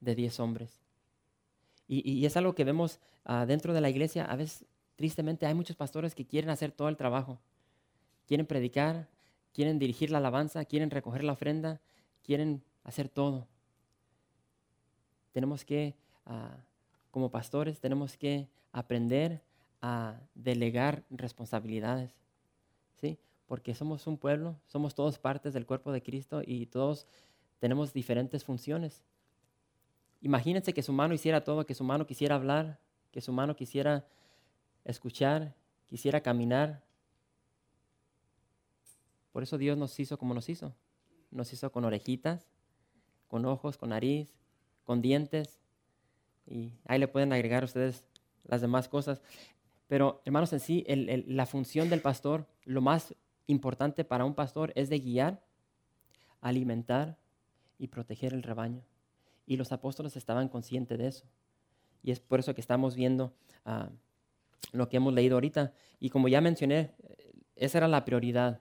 de 0.01 0.15
10 0.15 0.39
hombres. 0.41 0.81
Y, 1.89 2.27
es 2.27 2.37
algo 2.37 2.55
que 2.55 2.65
vemos 2.65 2.99
uh, 3.27 3.47
dentro 3.47 3.73
de 3.73 3.81
la 3.81 3.89
iglesia. 3.89 4.25
A 4.25 4.37
veces, 4.37 4.67
tristemente, 4.97 5.47
hay 5.47 5.55
muchos 5.55 5.77
pastores 5.77 6.15
que 6.15 6.27
quieren 6.27 6.51
hacer 6.51 6.71
todo 6.71 6.89
el 6.89 6.97
trabajo. 6.97 7.39
Quieren 8.27 8.45
predicar, 8.45 9.09
quieren 9.55 9.79
dirigir 9.79 10.11
la 10.11 10.19
alabanza, 10.19 10.65
quieren 10.65 10.91
recoger 10.91 11.25
la 11.25 11.33
ofrenda, 11.33 11.81
quieren 12.25 12.63
hacer 12.83 13.09
todo. 13.09 13.47
Tenemos 15.33 15.65
que, 15.65 15.95
como 17.13 17.31
pastores, 17.31 17.79
tenemos 17.79 18.17
que 18.17 18.49
aprender 18.73 19.41
a 19.81 20.21
delegar 20.35 21.05
responsabilidades, 21.11 22.13
¿sí? 22.95 23.19
Porque 23.47 23.75
somos 23.75 24.07
un 24.07 24.19
pueblo, 24.19 24.57
somos 24.67 24.95
todos 24.95 25.19
partes 25.19 25.53
del 25.53 25.67
cuerpo 25.67 25.93
de 25.93 26.03
Cristo 26.03 26.43
y 26.45 26.67
todos 26.67 27.07
tenemos 27.59 27.93
diferentes 27.93 28.45
funciones. 28.45 29.05
Imagínense 30.21 30.73
que 30.73 30.83
su 30.83 30.93
mano 30.93 31.15
hiciera 31.15 31.45
todo, 31.45 31.67
que 31.67 31.75
su 31.75 31.85
mano 31.85 32.07
quisiera 32.07 32.35
hablar, 32.35 32.81
que 33.13 33.21
su 33.21 33.33
mano 33.33 33.55
quisiera 33.55 34.07
escuchar, 34.85 35.55
quisiera 35.87 36.21
caminar. 36.21 36.83
Por 39.33 39.43
eso 39.43 39.59
Dios 39.59 39.77
nos 39.77 39.99
hizo 40.01 40.19
como 40.19 40.35
nos 40.35 40.49
hizo. 40.49 40.75
Nos 41.31 41.53
hizo 41.53 41.71
con 41.71 41.85
orejitas, 41.85 42.47
con 43.29 43.45
ojos, 43.45 43.77
con 43.77 43.91
nariz, 43.91 44.33
con 44.85 45.03
dientes. 45.03 45.61
Y 46.47 46.73
ahí 46.87 46.99
le 46.99 47.09
pueden 47.09 47.33
agregar 47.33 47.65
ustedes 47.65 48.05
las 48.45 48.61
demás 48.61 48.89
cosas. 48.89 49.21
Pero, 49.89 50.21
hermanos, 50.25 50.53
en 50.53 50.61
sí, 50.61 50.85
la 51.27 51.47
función 51.47 51.89
del 51.89 52.01
pastor, 52.01 52.47
lo 52.65 52.81
más 52.81 53.15
importante 53.47 54.05
para 54.05 54.25
un 54.25 54.35
pastor 54.35 54.73
es 54.75 54.89
de 54.89 54.99
guiar, 54.99 55.43
alimentar 56.41 57.19
y 57.79 57.89
proteger 57.89 58.35
el 58.35 58.43
rebaño. 58.43 58.83
Y 59.47 59.57
los 59.57 59.71
apóstoles 59.71 60.17
estaban 60.17 60.49
conscientes 60.49 60.99
de 60.99 61.07
eso. 61.07 61.25
Y 62.03 62.11
es 62.11 62.19
por 62.19 62.41
eso 62.41 62.55
que 62.55 62.61
estamos 62.61 62.97
viendo 62.97 63.33
ah, 63.65 63.91
lo 64.73 64.89
que 64.89 64.97
hemos 64.97 65.15
leído 65.15 65.37
ahorita. 65.37 65.73
Y 66.01 66.11
como 66.11 66.27
ya 66.27 66.41
mencioné, 66.41 66.93
esa 67.55 67.79
era 67.79 67.89
la 67.89 68.05
prioridad 68.05 68.61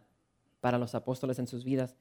para 0.62 0.78
los 0.78 0.94
apóstoles 0.94 1.40
en 1.40 1.48
sus 1.48 1.64
vidas. 1.64 1.96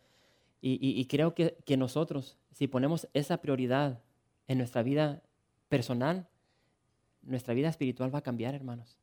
Y, 0.67 1.05
creo 1.09 1.35
que, 1.35 1.59
que 1.67 1.77
nosotros, 1.77 2.39
si 2.51 2.69
ponemos 2.69 3.07
esa 3.13 3.37
prioridad 3.43 4.01
en 4.49 4.57
nuestra 4.57 4.83
vida 4.83 5.23
personal, 5.69 6.27
nuestra 7.21 7.53
vida 7.53 7.69
espiritual 7.69 8.15
va 8.15 8.21
a 8.21 8.23
cambiar, 8.23 8.55
hermanos 8.55 8.99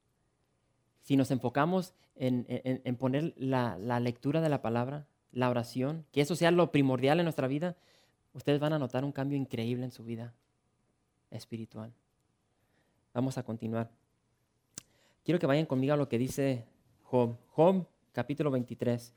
si 1.01 1.15
nos 1.15 1.31
enfocamos 1.31 1.93
en, 2.15 2.95
poner 2.97 3.33
la, 3.37 3.99
lectura 3.99 4.41
de 4.41 4.49
la 4.49 4.61
palabra, 4.61 5.07
la 5.31 5.49
oración, 5.49 6.05
que 6.11 6.21
eso 6.21 6.35
sea 6.35 6.51
lo 6.51 6.71
primordial 6.71 7.19
en 7.19 7.25
nuestra 7.25 7.47
vida, 7.47 7.75
ustedes 8.33 8.59
van 8.59 8.73
a 8.73 8.79
notar 8.79 9.03
un 9.03 9.11
cambio 9.11 9.37
increíble 9.37 9.85
en 9.85 9.91
su 9.91 10.03
vida 10.03 10.33
espiritual. 11.31 11.93
Vamos 13.13 13.37
a 13.37 13.43
continuar. 13.43 13.89
Quiero 15.23 15.39
que 15.39 15.47
vayan 15.47 15.65
conmigo 15.65 15.93
a 15.93 15.97
lo 15.97 16.07
que 16.07 16.17
dice 16.17 16.65
Job. 17.03 17.35
Job, 17.49 17.85
capítulo 18.11 18.51
23. 18.51 19.13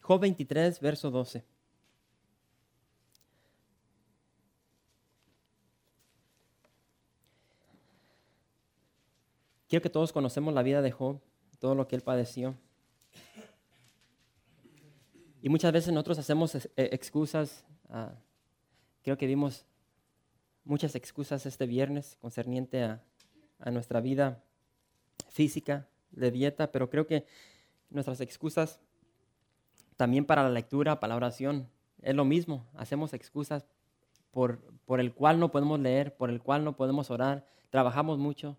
Job 0.00 0.20
23, 0.20 0.80
verso 0.80 1.10
12. 1.10 1.55
Quiero 9.68 9.82
que 9.82 9.90
todos 9.90 10.12
conocemos 10.12 10.54
la 10.54 10.62
vida 10.62 10.82
de 10.82 10.92
Job, 10.92 11.20
todo 11.58 11.74
lo 11.74 11.88
que 11.88 11.96
él 11.96 12.02
padeció. 12.02 12.56
Y 15.42 15.48
muchas 15.48 15.72
veces 15.72 15.92
nosotros 15.92 16.18
hacemos 16.18 16.54
eh, 16.54 16.70
excusas. 16.76 17.64
Ah, 17.88 18.14
creo 19.02 19.16
que 19.16 19.26
vimos 19.26 19.66
muchas 20.64 20.94
excusas 20.94 21.46
este 21.46 21.66
viernes 21.66 22.16
concerniente 22.20 22.82
a, 22.82 23.02
a 23.58 23.70
nuestra 23.70 24.00
vida 24.00 24.42
física, 25.28 25.88
de 26.10 26.30
dieta, 26.30 26.72
pero 26.72 26.88
creo 26.88 27.06
que 27.06 27.26
nuestras 27.90 28.20
excusas 28.20 28.80
también 29.96 30.24
para 30.24 30.42
la 30.42 30.50
lectura, 30.50 31.00
para 31.00 31.10
la 31.12 31.16
oración, 31.16 31.68
es 32.02 32.14
lo 32.14 32.24
mismo. 32.24 32.66
Hacemos 32.74 33.12
excusas 33.14 33.66
por, 34.30 34.60
por 34.84 35.00
el 35.00 35.14
cual 35.14 35.40
no 35.40 35.50
podemos 35.50 35.80
leer, 35.80 36.16
por 36.16 36.30
el 36.30 36.42
cual 36.42 36.64
no 36.64 36.76
podemos 36.76 37.10
orar. 37.10 37.46
Trabajamos 37.70 38.18
mucho, 38.18 38.56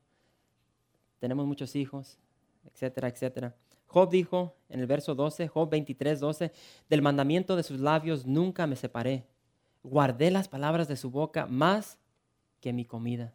tenemos 1.20 1.46
muchos 1.46 1.76
hijos, 1.76 2.18
etcétera, 2.66 3.08
etcétera. 3.08 3.56
Job 3.88 4.10
dijo 4.10 4.56
en 4.70 4.80
el 4.80 4.88
verso 4.88 5.16
12, 5.16 5.48
Job 5.48 5.70
23, 5.70 6.20
12, 6.20 6.52
del 6.90 7.02
mandamiento 7.02 7.56
de 7.56 7.64
sus 7.64 7.80
labios 7.80 8.26
nunca 8.26 8.68
me 8.68 8.76
separé. 8.76 9.26
Guardé 9.84 10.32
las 10.32 10.48
palabras 10.48 10.88
de 10.88 10.98
su 10.98 11.10
boca 11.10 11.48
más 11.48 11.98
que 12.60 12.74
mi 12.74 12.86
comida. 12.86 13.34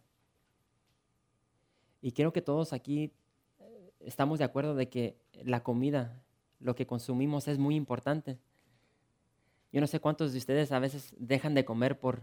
Y 2.03 2.13
creo 2.13 2.33
que 2.33 2.43
todos 2.43 2.73
aquí 2.73 3.13
eh, 3.61 3.93
estamos 4.01 4.39
de 4.39 4.45
acuerdo 4.45 4.75
de 4.75 4.89
que 4.89 5.17
la 5.45 5.63
comida, 5.63 6.23
lo 6.61 6.75
que 6.75 6.87
consumimos 6.87 7.49
es 7.49 7.59
muy 7.59 7.77
importante. 7.77 8.39
Yo 9.73 9.81
no 9.81 9.87
sé 9.87 10.01
cuántos 10.01 10.33
de 10.33 10.39
ustedes 10.39 10.73
a 10.73 10.79
veces 10.79 11.15
dejan 11.17 11.55
de 11.55 11.65
comer 11.65 11.99
por, 11.99 12.23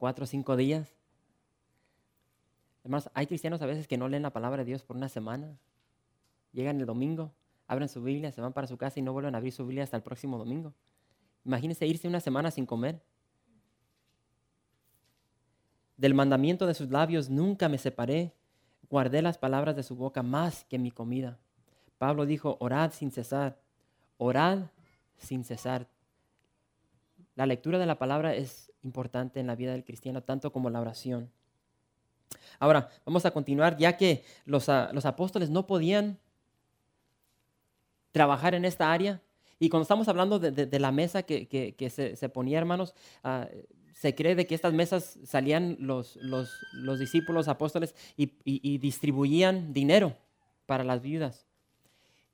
cuatro 0.00 0.24
o 0.24 0.26
cinco 0.26 0.56
días. 0.56 0.96
Hermanos, 2.84 3.10
hay 3.14 3.26
cristianos 3.26 3.60
a 3.62 3.66
veces 3.66 3.86
que 3.86 3.98
no 3.98 4.08
leen 4.08 4.22
la 4.22 4.32
palabra 4.32 4.58
de 4.58 4.64
Dios 4.64 4.82
por 4.82 4.96
una 4.96 5.08
semana. 5.08 5.58
Llegan 6.52 6.80
el 6.80 6.86
domingo, 6.86 7.32
abren 7.66 7.88
su 7.88 8.02
Biblia, 8.02 8.32
se 8.32 8.40
van 8.40 8.52
para 8.52 8.66
su 8.66 8.76
casa 8.76 8.98
y 8.98 9.02
no 9.02 9.12
vuelven 9.12 9.34
a 9.34 9.38
abrir 9.38 9.52
su 9.52 9.66
Biblia 9.66 9.84
hasta 9.84 9.96
el 9.96 10.02
próximo 10.02 10.38
domingo. 10.38 10.72
Imagínense 11.44 11.86
irse 11.86 12.08
una 12.08 12.20
semana 12.20 12.50
sin 12.50 12.66
comer. 12.66 13.00
Del 15.96 16.14
mandamiento 16.14 16.66
de 16.66 16.74
sus 16.74 16.90
labios 16.90 17.28
nunca 17.28 17.68
me 17.68 17.78
separé. 17.78 18.32
Guardé 18.88 19.22
las 19.22 19.38
palabras 19.38 19.76
de 19.76 19.82
su 19.82 19.94
boca 19.94 20.22
más 20.22 20.64
que 20.64 20.78
mi 20.78 20.90
comida. 20.90 21.38
Pablo 21.98 22.24
dijo, 22.24 22.56
orad 22.60 22.92
sin 22.92 23.10
cesar. 23.10 23.60
Orad 24.16 24.70
sin 25.18 25.44
cesar. 25.44 25.86
La 27.36 27.46
lectura 27.46 27.78
de 27.78 27.86
la 27.86 27.98
palabra 27.98 28.34
es 28.34 28.72
importante 28.82 29.40
en 29.40 29.46
la 29.46 29.54
vida 29.54 29.72
del 29.72 29.84
cristiano, 29.84 30.22
tanto 30.22 30.52
como 30.52 30.70
la 30.70 30.80
oración. 30.80 31.30
Ahora, 32.58 32.90
vamos 33.04 33.24
a 33.24 33.30
continuar, 33.30 33.76
ya 33.76 33.96
que 33.96 34.24
los, 34.44 34.68
ah, 34.68 34.90
los 34.92 35.06
apóstoles 35.06 35.50
no 35.50 35.66
podían 35.66 36.18
trabajar 38.12 38.54
en 38.54 38.64
esta 38.64 38.92
área. 38.92 39.20
Y 39.58 39.68
cuando 39.68 39.82
estamos 39.82 40.08
hablando 40.08 40.38
de, 40.38 40.78
la 40.78 40.90
mesa 40.90 41.22
que, 41.22 42.14
se, 42.16 42.28
ponía, 42.28 42.58
hermanos, 42.58 42.94
ah, 43.22 43.46
se 44.00 44.14
cree 44.14 44.34
de 44.34 44.46
que 44.46 44.54
estas 44.54 44.72
mesas 44.72 45.18
salían 45.24 45.76
los, 45.78 46.16
los, 46.16 46.98
discípulos 46.98 47.48
apóstoles 47.48 47.94
y, 48.16 48.78
distribuían 48.78 49.74
dinero 49.74 50.16
para 50.64 50.84
las 50.84 51.02
viudas. 51.02 51.46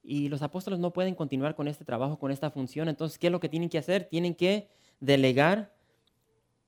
Y 0.04 0.28
los 0.28 0.42
apóstoles 0.42 0.78
no 0.78 0.92
pueden 0.92 1.16
continuar 1.16 1.56
con 1.56 1.66
este 1.66 1.84
trabajo, 1.84 2.20
con 2.20 2.30
esta 2.30 2.50
función. 2.52 2.88
Entonces, 2.88 3.18
¿qué 3.18 3.26
es 3.26 3.32
lo 3.32 3.40
que 3.40 3.48
tienen 3.48 3.68
que 3.68 3.78
hacer? 3.78 4.04
Tienen 4.04 4.36
que 4.36 4.68
delegar, 5.00 5.74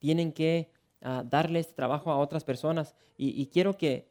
tienen 0.00 0.32
que 0.32 0.72
ah, 1.02 1.24
darle 1.28 1.60
este 1.60 1.74
trabajo 1.74 2.10
a 2.10 2.18
otras 2.18 2.44
personas. 2.44 2.94
Y, 3.16 3.46
quiero 3.46 3.76
que, 3.76 4.06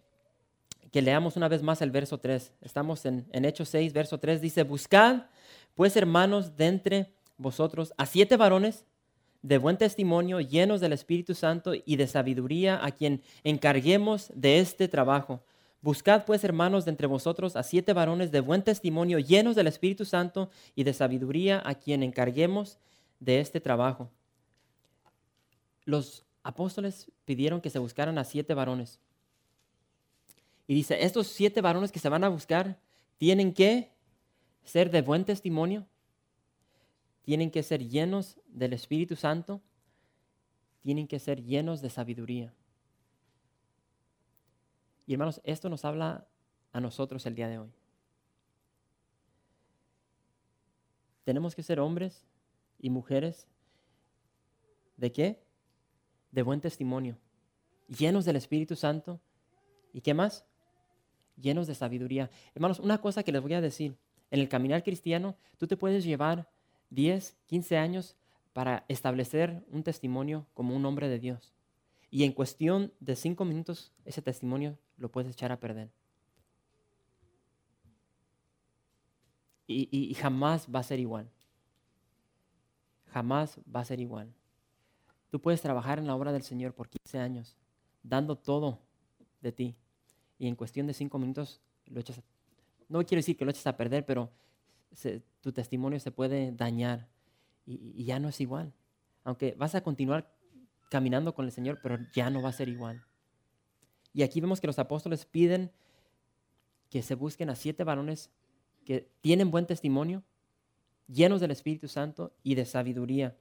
que, 0.92 1.02
leamos 1.02 1.38
una 1.38 1.48
vez 1.48 1.64
más 1.64 1.82
el 1.82 1.92
verso 1.92 2.18
3. 2.18 2.52
Estamos 2.62 3.06
en, 3.06 3.26
en 3.32 3.46
Hechos 3.46 3.70
6, 3.70 3.94
verso 3.94 4.20
3. 4.20 4.42
Dice, 4.42 4.64
buscad 4.64 5.24
pues 5.76 5.96
hermanos 5.96 6.58
de 6.58 6.66
entre 6.66 7.14
vosotros 7.38 7.94
a 7.98 8.06
siete 8.06 8.36
varones 8.36 8.84
de 9.44 9.60
buen 9.60 9.78
testimonio, 9.78 10.42
llenos 10.42 10.82
del 10.82 10.94
Espíritu 10.94 11.36
Santo 11.36 11.74
y 11.86 11.96
de 11.96 12.08
sabiduría, 12.08 12.84
a 12.84 12.92
quien 12.92 13.22
encarguemos 13.44 14.32
de 14.34 14.60
este 14.60 14.88
trabajo. 14.88 15.42
Buscad 15.82 16.26
pues, 16.26 16.44
hermanos, 16.44 16.86
de 16.86 16.92
entre 16.92 17.08
vosotros 17.08 17.56
a 17.56 17.64
siete 17.64 17.94
varones 17.94 18.32
de 18.32 18.40
buen 18.40 18.64
testimonio, 18.64 19.20
llenos 19.20 19.56
del 19.56 19.68
Espíritu 19.68 20.04
Santo 20.04 20.50
y 20.76 20.84
de 20.84 20.94
sabiduría, 20.94 21.62
a 21.64 21.76
quien 21.76 22.04
encarguemos 22.04 22.78
de 23.20 23.40
este 23.40 23.62
trabajo. 23.62 24.10
Los 25.86 26.26
apóstoles 26.48 27.12
pidieron 27.26 27.60
que 27.60 27.70
se 27.70 27.78
buscaran 27.78 28.18
a 28.18 28.24
siete 28.24 28.54
varones. 28.54 29.02
Y 30.66 30.74
dice, 30.74 31.04
estos 31.04 31.28
siete 31.28 31.60
varones 31.60 31.92
que 31.92 32.00
se 32.00 32.08
van 32.08 32.24
a 32.24 32.30
buscar 32.30 32.80
tienen 33.18 33.54
que 33.54 33.92
ser 34.64 34.90
de 34.90 35.02
buen 35.02 35.26
testimonio, 35.26 35.86
tienen 37.24 37.52
que 37.52 37.64
ser 37.64 37.86
llenos 37.86 38.40
del 38.48 38.72
Espíritu 38.72 39.18
Santo, 39.18 39.62
tienen 40.84 41.06
que 41.06 41.20
ser 41.20 41.44
llenos 41.44 41.82
de 41.82 41.90
sabiduría. 41.90 42.54
Y 45.06 45.14
hermanos, 45.14 45.42
esto 45.44 45.68
nos 45.68 45.84
habla 45.84 46.30
a 46.72 46.80
nosotros 46.80 47.26
el 47.26 47.36
día 47.36 47.50
de 47.50 47.60
hoy. 47.60 47.74
Tenemos 51.26 51.56
que 51.56 51.64
ser 51.64 51.82
hombres 51.82 52.26
y 52.80 52.90
mujeres 52.90 53.48
de 54.96 55.12
qué? 55.12 55.47
De 56.38 56.44
buen 56.44 56.62
testimonio, 56.62 57.18
llenos 57.88 58.24
del 58.24 58.36
Espíritu 58.36 58.76
Santo. 58.76 59.20
¿Y 59.92 60.02
qué 60.02 60.14
más? 60.14 60.46
Llenos 61.36 61.66
de 61.66 61.74
sabiduría. 61.74 62.30
Hermanos, 62.54 62.80
una 62.80 63.00
cosa 63.00 63.24
que 63.24 63.32
les 63.32 63.42
voy 63.42 63.56
a 63.56 63.60
decir, 63.60 63.98
en 64.30 64.42
el 64.42 64.48
caminar 64.48 64.84
cristiano, 64.84 65.36
tú 65.58 65.66
te 65.66 65.78
puedes 65.78 66.04
llevar 66.04 66.48
10, 66.92 67.36
15 67.48 67.78
años 67.80 68.16
para 68.54 68.86
establecer 68.88 69.66
un 69.72 69.82
testimonio 69.82 70.46
como 70.54 70.76
un 70.76 70.86
hombre 70.86 71.10
de 71.10 71.18
Dios. 71.18 71.56
Y 72.12 72.24
en 72.24 72.34
cuestión 72.34 72.94
de 73.00 73.16
5 73.16 73.44
minutos 73.44 73.92
ese 74.06 74.22
testimonio 74.22 74.78
lo 74.98 75.12
puedes 75.12 75.32
echar 75.32 75.52
a 75.52 75.60
perder. 75.60 75.90
Y, 79.66 80.14
jamás 80.14 80.68
va 80.68 80.82
a 80.82 80.84
ser 80.84 81.00
igual. 81.00 81.32
Jamás 83.08 83.60
va 83.76 83.80
a 83.80 83.86
ser 83.86 84.00
igual. 84.00 84.32
Puedes 85.40 85.62
trabajar 85.62 86.00
en 86.00 86.08
la 86.08 86.16
obra 86.16 86.32
del 86.32 86.44
Señor 86.44 86.74
por 86.74 86.90
15 86.90 87.20
años, 87.20 87.56
dando 88.04 88.38
todo 88.38 88.80
de 89.42 89.52
ti. 89.52 89.76
Y 90.40 90.48
en 90.48 90.56
cuestión 90.56 90.88
de 90.88 90.94
5 90.94 91.18
minutos 91.20 91.62
lo 91.86 92.00
echas 92.00 92.20
a... 92.20 92.24
No 92.90 93.06
quiero 93.06 93.20
decir 93.20 93.38
que 93.38 93.46
lo 93.46 93.52
eches 93.52 93.68
a 93.68 93.76
perder, 93.76 94.06
pero 94.06 94.32
tu 95.42 95.52
testimonio 95.52 96.00
se 96.00 96.12
puede 96.12 96.52
dañar 96.52 97.08
y, 97.66 98.06
ya 98.06 98.20
no 98.20 98.30
es 98.30 98.40
igual. 98.40 98.74
Aunque 99.24 99.54
vas 99.58 99.76
a 99.76 99.82
continuar 99.82 100.34
caminando 100.90 101.36
con 101.36 101.46
el 101.46 101.52
Señor, 101.52 101.80
pero 101.84 101.98
ya 102.14 102.30
no 102.30 102.42
va 102.42 102.50
a 102.50 102.54
ser 102.54 102.70
igual. 102.70 103.04
Y 104.14 104.24
aquí 104.24 104.40
vemos 104.40 104.62
que 104.62 104.68
los 104.68 104.80
apóstoles 104.80 105.26
piden 105.26 105.72
que 106.90 107.04
se 107.04 107.16
busquen 107.16 107.50
a 107.50 107.56
siete 107.56 107.84
varones 107.84 108.32
que 108.86 109.12
tienen 109.20 109.52
buen 109.52 109.66
testimonio, 109.66 110.24
llenos 111.08 111.42
del 111.42 111.52
Espíritu 111.52 111.90
Santo 111.90 112.34
y 112.42 112.56
de 112.56 112.66
sabiduría. 112.66 113.36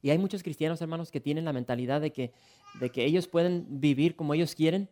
Y 0.00 0.10
hay 0.10 0.18
muchos 0.18 0.42
cristianos, 0.42 0.80
hermanos, 0.80 1.10
que 1.10 1.20
tienen 1.20 1.44
la 1.44 1.52
mentalidad 1.52 2.00
de 2.00 2.12
que, 2.12 2.32
de 2.80 2.90
que 2.90 3.04
ellos 3.04 3.26
pueden 3.26 3.80
vivir 3.80 4.14
como 4.14 4.34
ellos 4.34 4.54
quieren 4.54 4.88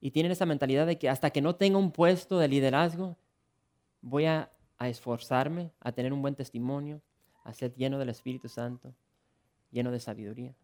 y 0.00 0.10
tienen 0.10 0.32
esa 0.32 0.44
mentalidad 0.44 0.86
de 0.86 0.98
que 0.98 1.08
hasta 1.08 1.30
que 1.30 1.40
no 1.40 1.56
tenga 1.56 1.78
un 1.78 1.90
puesto 1.90 2.38
de 2.38 2.46
liderazgo, 2.46 3.16
voy 4.02 4.26
a, 4.26 4.50
esforzarme 4.80 5.72
a 5.80 5.92
tener 5.92 6.12
un 6.12 6.20
buen 6.20 6.34
testimonio, 6.34 7.00
a 7.42 7.54
ser 7.54 7.74
lleno 7.74 7.98
del 7.98 8.10
Espíritu 8.10 8.50
Santo, 8.50 8.94
lleno 9.70 9.90
de 9.90 9.98
sabiduría. 9.98 10.54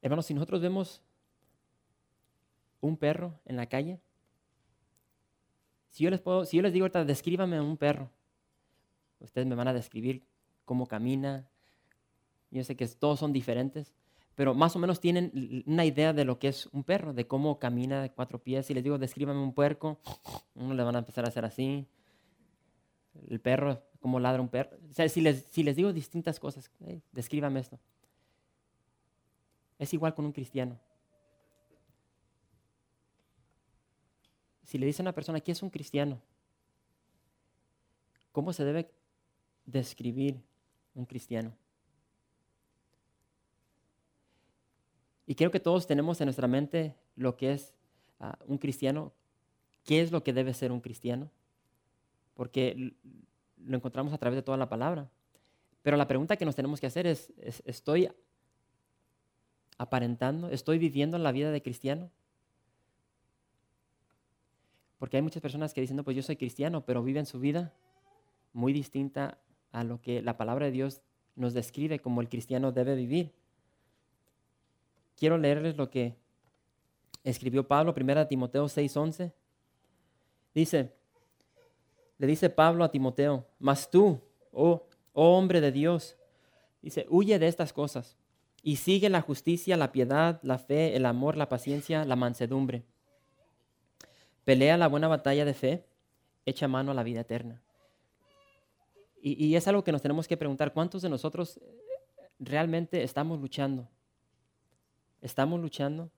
Hermanos, 0.00 0.26
si 0.26 0.34
nosotros 0.34 0.60
vemos 0.60 1.02
un 2.80 2.96
perro 2.96 3.40
en 3.44 3.56
la 3.56 3.66
calle, 3.66 3.98
si 5.88 6.04
yo 6.04 6.10
les, 6.10 6.20
puedo, 6.20 6.44
si 6.44 6.58
yo 6.58 6.62
les 6.62 6.72
digo 6.72 6.84
ahorita, 6.84 7.04
descríbame 7.04 7.60
un 7.60 7.76
perro, 7.76 8.08
ustedes 9.18 9.48
me 9.48 9.56
van 9.56 9.66
a 9.66 9.74
describir 9.74 10.22
cómo 10.70 10.86
camina. 10.86 11.48
Yo 12.52 12.62
sé 12.62 12.76
que 12.76 12.86
todos 12.86 13.18
son 13.18 13.32
diferentes, 13.32 13.92
pero 14.36 14.54
más 14.54 14.76
o 14.76 14.78
menos 14.78 15.00
tienen 15.00 15.64
una 15.66 15.84
idea 15.84 16.12
de 16.12 16.24
lo 16.24 16.38
que 16.38 16.46
es 16.46 16.66
un 16.66 16.84
perro, 16.84 17.12
de 17.12 17.26
cómo 17.26 17.58
camina 17.58 18.00
de 18.00 18.12
cuatro 18.12 18.40
pies. 18.40 18.66
Si 18.66 18.74
les 18.74 18.84
digo, 18.84 18.96
descríbame 18.96 19.40
un 19.42 19.52
puerco, 19.52 19.98
uno 20.54 20.72
le 20.74 20.84
van 20.84 20.94
a 20.94 21.00
empezar 21.00 21.24
a 21.24 21.28
hacer 21.28 21.44
así. 21.44 21.88
El 23.26 23.40
perro, 23.40 23.82
cómo 23.98 24.20
ladra 24.20 24.40
un 24.40 24.48
perro. 24.48 24.78
Si 25.08 25.20
les, 25.20 25.44
si 25.50 25.64
les 25.64 25.74
digo 25.74 25.92
distintas 25.92 26.38
cosas, 26.38 26.70
descríbame 27.10 27.58
esto. 27.58 27.80
Es 29.76 29.92
igual 29.92 30.14
con 30.14 30.24
un 30.24 30.30
cristiano. 30.30 30.78
Si 34.62 34.78
le 34.78 34.86
dice 34.86 35.02
a 35.02 35.06
una 35.06 35.14
persona, 35.16 35.40
¿qué 35.40 35.50
es 35.50 35.64
un 35.64 35.70
cristiano? 35.70 36.22
¿Cómo 38.30 38.52
se 38.52 38.64
debe 38.64 38.88
describir 39.66 40.48
un 40.94 41.04
cristiano? 41.04 41.52
Y 45.26 45.36
creo 45.36 45.50
que 45.50 45.60
todos 45.60 45.86
tenemos 45.86 46.20
en 46.20 46.26
nuestra 46.26 46.48
mente 46.48 46.96
lo 47.14 47.36
que 47.36 47.52
es 47.52 47.72
ah, 48.18 48.36
un 48.46 48.58
cristiano, 48.58 49.12
qué 49.84 50.00
es 50.00 50.10
lo 50.10 50.24
que 50.24 50.32
debe 50.32 50.54
ser 50.54 50.72
un 50.72 50.80
cristiano, 50.80 51.30
porque 52.34 52.94
lo 53.56 53.76
encontramos 53.76 54.12
a 54.12 54.18
través 54.18 54.36
de 54.36 54.42
toda 54.42 54.56
la 54.56 54.68
palabra. 54.68 55.08
Pero 55.82 55.96
la 55.96 56.08
pregunta 56.08 56.36
que 56.36 56.44
nos 56.44 56.56
tenemos 56.56 56.80
que 56.80 56.86
hacer 56.86 57.06
es, 57.06 57.32
¿estoy 57.64 58.10
aparentando? 59.78 60.50
¿Estoy 60.50 60.78
viviendo 60.78 61.16
la 61.16 61.32
vida 61.32 61.52
de 61.52 61.62
cristiano? 61.62 62.10
Porque 64.98 65.16
hay 65.16 65.22
muchas 65.22 65.40
personas 65.40 65.72
que 65.72 65.80
dicen, 65.80 65.96
no, 65.96 66.04
pues 66.04 66.16
yo 66.16 66.22
soy 66.22 66.36
cristiano, 66.36 66.84
pero 66.84 67.02
viven 67.02 67.24
su 67.24 67.40
vida 67.40 67.72
muy 68.52 68.72
distinta 68.72 69.38
a 69.72 69.84
lo 69.84 70.00
que 70.00 70.22
la 70.22 70.36
palabra 70.36 70.66
de 70.66 70.72
Dios 70.72 71.02
nos 71.36 71.54
describe 71.54 71.98
como 71.98 72.20
el 72.20 72.28
cristiano 72.28 72.72
debe 72.72 72.94
vivir 72.94 73.32
quiero 75.20 75.36
leerles 75.36 75.76
lo 75.76 75.90
que 75.90 76.16
escribió 77.22 77.68
Pablo, 77.68 77.94
1 77.94 78.26
Timoteo 78.26 78.64
6:11. 78.64 79.32
Dice, 80.54 80.92
le 82.18 82.26
dice 82.26 82.48
Pablo 82.48 82.82
a 82.82 82.90
Timoteo, 82.90 83.46
mas 83.58 83.90
tú, 83.90 84.20
oh, 84.50 84.86
oh 85.12 85.36
hombre 85.36 85.60
de 85.60 85.70
Dios, 85.70 86.16
dice, 86.82 87.06
huye 87.08 87.38
de 87.38 87.46
estas 87.46 87.72
cosas 87.72 88.16
y 88.62 88.76
sigue 88.76 89.10
la 89.10 89.20
justicia, 89.20 89.76
la 89.76 89.92
piedad, 89.92 90.40
la 90.42 90.58
fe, 90.58 90.96
el 90.96 91.06
amor, 91.06 91.36
la 91.36 91.48
paciencia, 91.48 92.04
la 92.04 92.16
mansedumbre. 92.16 92.82
Pelea 94.44 94.78
la 94.78 94.88
buena 94.88 95.06
batalla 95.06 95.44
de 95.44 95.54
fe, 95.54 95.84
echa 96.46 96.66
mano 96.66 96.90
a 96.90 96.94
la 96.94 97.02
vida 97.02 97.20
eterna. 97.20 97.62
Y, 99.22 99.54
es 99.54 99.68
algo 99.68 99.84
que 99.84 99.92
nos 99.92 100.00
tenemos 100.00 100.26
que 100.26 100.36
preguntar, 100.36 100.72
¿cuántos 100.72 101.02
de 101.02 101.10
nosotros 101.10 101.60
realmente 102.40 103.02
estamos 103.02 103.38
luchando. 103.38 103.88
Estamos 105.20 105.60
luchando 105.60 106.10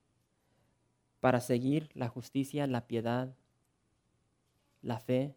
para 1.20 1.40
seguir 1.40 1.90
la 1.94 2.08
justicia, 2.08 2.66
la 2.66 2.86
piedad, 2.86 3.34
la 4.80 4.98
fe. 4.98 5.34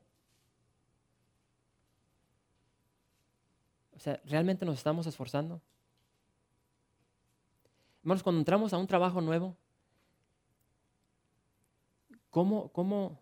O 3.95 3.99
sea, 3.99 4.21
¿realmente 4.25 4.65
nos 4.65 4.77
estamos 4.77 5.07
esforzando? 5.07 5.61
Hermanos, 8.01 8.21
cuando 8.21 8.39
entramos 8.39 8.71
a 8.71 8.77
un 8.77 8.85
trabajo 8.85 9.19
nuevo, 9.19 9.57
¿cómo, 12.29 12.69
cómo, 12.69 13.19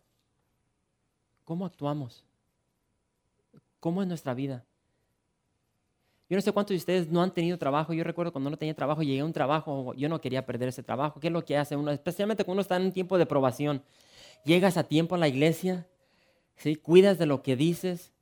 cómo 1.45 1.65
actuamos? 1.65 2.25
¿Cómo 3.84 4.02
es 4.02 4.08
nuestra 4.08 4.34
vida? 4.34 4.63
Yo 6.30 6.38
no 6.38 6.41
sé 6.41 6.54
cuántos 6.54 6.69
de 6.69 6.78
ustedes 6.78 7.10
no 7.10 7.22
han 7.22 7.34
tenido 7.34 7.58
trabajo. 7.58 7.91
Yo 7.91 8.06
recuerdo 8.06 8.32
cuando 8.32 8.50
no 8.50 8.56
tenía 8.56 8.74
trabajo, 8.74 9.04
llegué 9.04 9.19
a 9.19 9.26
un 9.26 9.34
trabajo, 9.34 9.93
yo 9.96 10.08
no 10.08 10.22
quería 10.22 10.46
perder 10.46 10.69
ese 10.69 10.84
trabajo. 10.84 11.19
¿Qué 11.19 11.28
es 11.28 11.34
lo 11.34 11.43
que 11.43 11.58
hace 11.58 11.76
uno? 11.76 11.91
Especialmente 11.91 12.46
cuando 12.46 12.54
uno 12.54 12.62
está 12.62 12.78
en 12.78 12.84
un 12.84 12.93
tiempo 12.93 13.17
de 13.17 13.26
probación. 13.26 13.84
Llegas 14.46 14.78
a 14.78 14.86
tiempo 14.86 15.15
a 15.15 15.17
la 15.17 15.28
iglesia, 15.28 15.86
¿sí? 16.56 16.78
cuidas 16.78 17.17
de 17.17 17.26
lo 17.26 17.43
que 17.43 17.58
dices, 17.58 18.13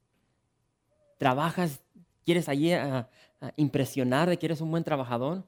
trabajas, 1.20 1.84
quieres 2.26 2.50
allí 2.50 2.74
a, 2.74 3.08
impresionar 3.56 4.30
de 4.30 4.40
que 4.40 4.48
eres 4.48 4.62
un 4.62 4.72
buen 4.72 4.84
trabajador. 4.84 5.44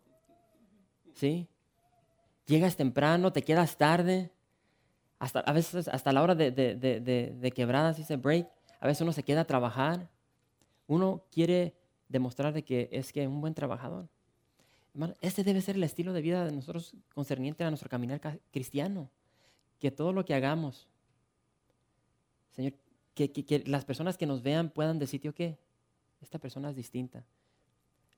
¿sí? 1.15 1.47
Llegas 2.45 2.76
temprano, 2.76 3.34
te 3.34 3.41
quedas 3.41 3.78
tarde, 3.78 4.30
hasta, 5.17 5.39
a 5.39 5.54
veces 5.54 5.88
hasta 5.88 6.12
la 6.12 6.21
hora 6.21 6.36
de, 6.36 6.52
de, 6.52 7.52
quebradas, 7.56 7.97
dice 7.97 8.15
break, 8.15 8.47
a 8.84 8.88
veces 8.88 9.00
uno 9.00 9.13
se 9.13 9.24
queda 9.24 9.41
a 9.41 9.46
trabajar. 9.46 10.10
Uno 10.88 11.24
quiere 11.32 11.74
demostrar 12.10 12.54
de 12.54 12.65
que 12.65 12.89
es 12.91 13.13
que 13.13 13.26
un 13.26 13.39
buen 13.39 13.54
trabajador. 13.54 14.10
este 15.22 15.46
debe 15.46 15.62
ser 15.62 15.78
el 15.78 15.86
estilo 15.86 16.12
de 16.12 16.22
vida 16.22 16.43
de 16.43 16.52
nosotros 16.52 16.93
concerniente 17.13 17.63
a 17.63 17.69
nuestro 17.69 17.89
caminar 17.89 18.19
cristiano. 18.52 19.10
Que 19.80 19.89
todo 19.89 20.12
lo 20.12 20.26
que 20.26 20.34
hagamos, 20.34 20.89
Señor, 22.52 22.74
que, 23.15 23.63
las 23.67 23.86
personas 23.86 24.17
que 24.17 24.26
nos 24.26 24.43
vean 24.43 24.69
puedan 24.69 25.00
decir, 25.00 25.22
tío, 25.22 25.34
que 25.34 25.58
esta 26.19 26.38
persona 26.38 26.69
es 26.69 26.76
distinta. 26.76 27.24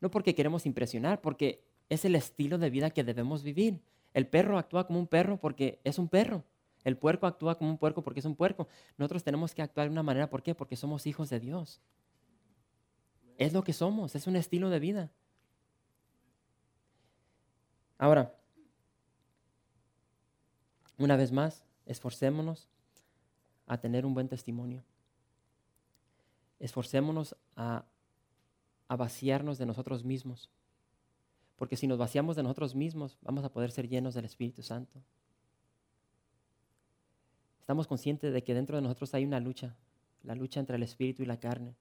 No 0.02 0.10
porque 0.10 0.34
queremos 0.34 0.66
impresionar, 0.66 1.22
porque 1.22 1.64
es 1.90 2.06
el 2.06 2.16
estilo 2.16 2.58
de 2.58 2.72
vida 2.72 2.90
que 2.90 3.04
debemos 3.04 3.44
vivir. 3.44 3.82
El 4.16 4.26
perro 4.26 4.58
actúa 4.58 4.88
como 4.88 4.98
un 4.98 5.06
perro 5.06 5.38
porque 5.38 5.80
es 5.84 6.00
un 6.00 6.08
perro. 6.08 6.44
El 6.86 6.98
puerco 6.98 7.26
actúa 7.26 7.58
como 7.58 7.72
un 7.72 7.80
puerco 7.80 8.04
porque 8.04 8.20
es 8.20 8.26
un 8.26 8.36
puerco. 8.36 8.68
Nosotros 8.98 9.24
tenemos 9.24 9.56
que 9.56 9.64
actuar 9.64 9.88
de 9.88 9.92
una 9.92 10.04
manera, 10.04 10.30
¿por 10.30 10.44
qué? 10.44 10.54
Porque 10.54 10.76
somos 10.76 11.08
hijos 11.08 11.30
de 11.30 11.40
Dios. 11.40 11.82
Es 13.38 13.54
lo 13.54 13.64
que 13.64 13.74
somos, 13.74 14.16
es 14.16 14.28
un 14.28 14.36
estilo 14.36 14.70
de 14.70 14.80
vida. 14.80 15.12
Ahora, 17.98 18.36
una 20.98 21.18
vez 21.18 21.32
más, 21.32 21.64
esforcémonos 21.88 22.70
a 23.66 23.80
tener 23.80 24.06
un 24.06 24.14
buen 24.14 24.30
testimonio. 24.30 24.84
Esforcémonos 26.60 27.36
a, 27.56 27.84
a, 28.88 28.96
vaciarnos 28.96 29.58
de 29.58 29.66
nosotros 29.66 30.04
mismos. 30.04 30.52
Porque 31.56 31.78
si 31.78 31.88
nos 31.88 31.98
vaciamos 31.98 32.36
de 32.36 32.44
nosotros 32.44 32.76
mismos, 32.76 33.18
vamos 33.22 33.44
a 33.44 33.52
poder 33.52 33.72
ser 33.72 33.88
llenos 33.88 34.14
del 34.14 34.26
Espíritu 34.26 34.62
Santo. 34.62 35.02
Estamos 37.66 37.88
conscientes 37.88 38.32
de 38.32 38.44
que 38.44 38.54
dentro 38.54 38.76
de 38.76 38.84
nosotros 38.84 39.12
hay 39.16 39.26
una 39.26 39.40
lucha, 39.40 39.76
la 40.22 40.36
lucha 40.36 40.60
entre 40.60 40.76
el 40.76 40.84
Espíritu 40.84 41.24
y 41.24 41.26
la 41.26 41.40
carne 41.40 41.74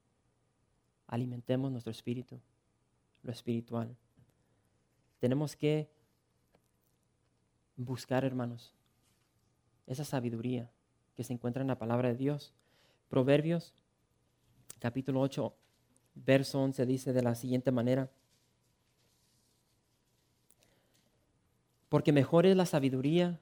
alimentemos 1.05 1.71
nuestro 1.71 1.91
espíritu, 1.91 2.41
lo 3.21 3.31
espiritual. 3.31 3.95
Tenemos 5.19 5.55
que 5.55 5.87
buscar, 7.77 8.25
hermanos, 8.25 8.73
esa 9.85 10.05
sabiduría 10.05 10.71
que 11.15 11.23
se 11.23 11.33
encuentra 11.33 11.61
en 11.61 11.67
la 11.67 11.77
palabra 11.77 12.09
de 12.09 12.15
Dios. 12.15 12.51
Proverbios, 13.07 13.75
capítulo 14.79 15.21
8, 15.21 15.55
verso 16.15 16.63
11 16.63 16.83
dice 16.87 17.13
de 17.13 17.21
la 17.21 17.35
siguiente 17.35 17.69
manera. 17.69 18.09
Porque 21.89 22.11
mejor 22.11 22.47
es 22.47 22.57
la 22.57 22.65
sabiduría 22.65 23.39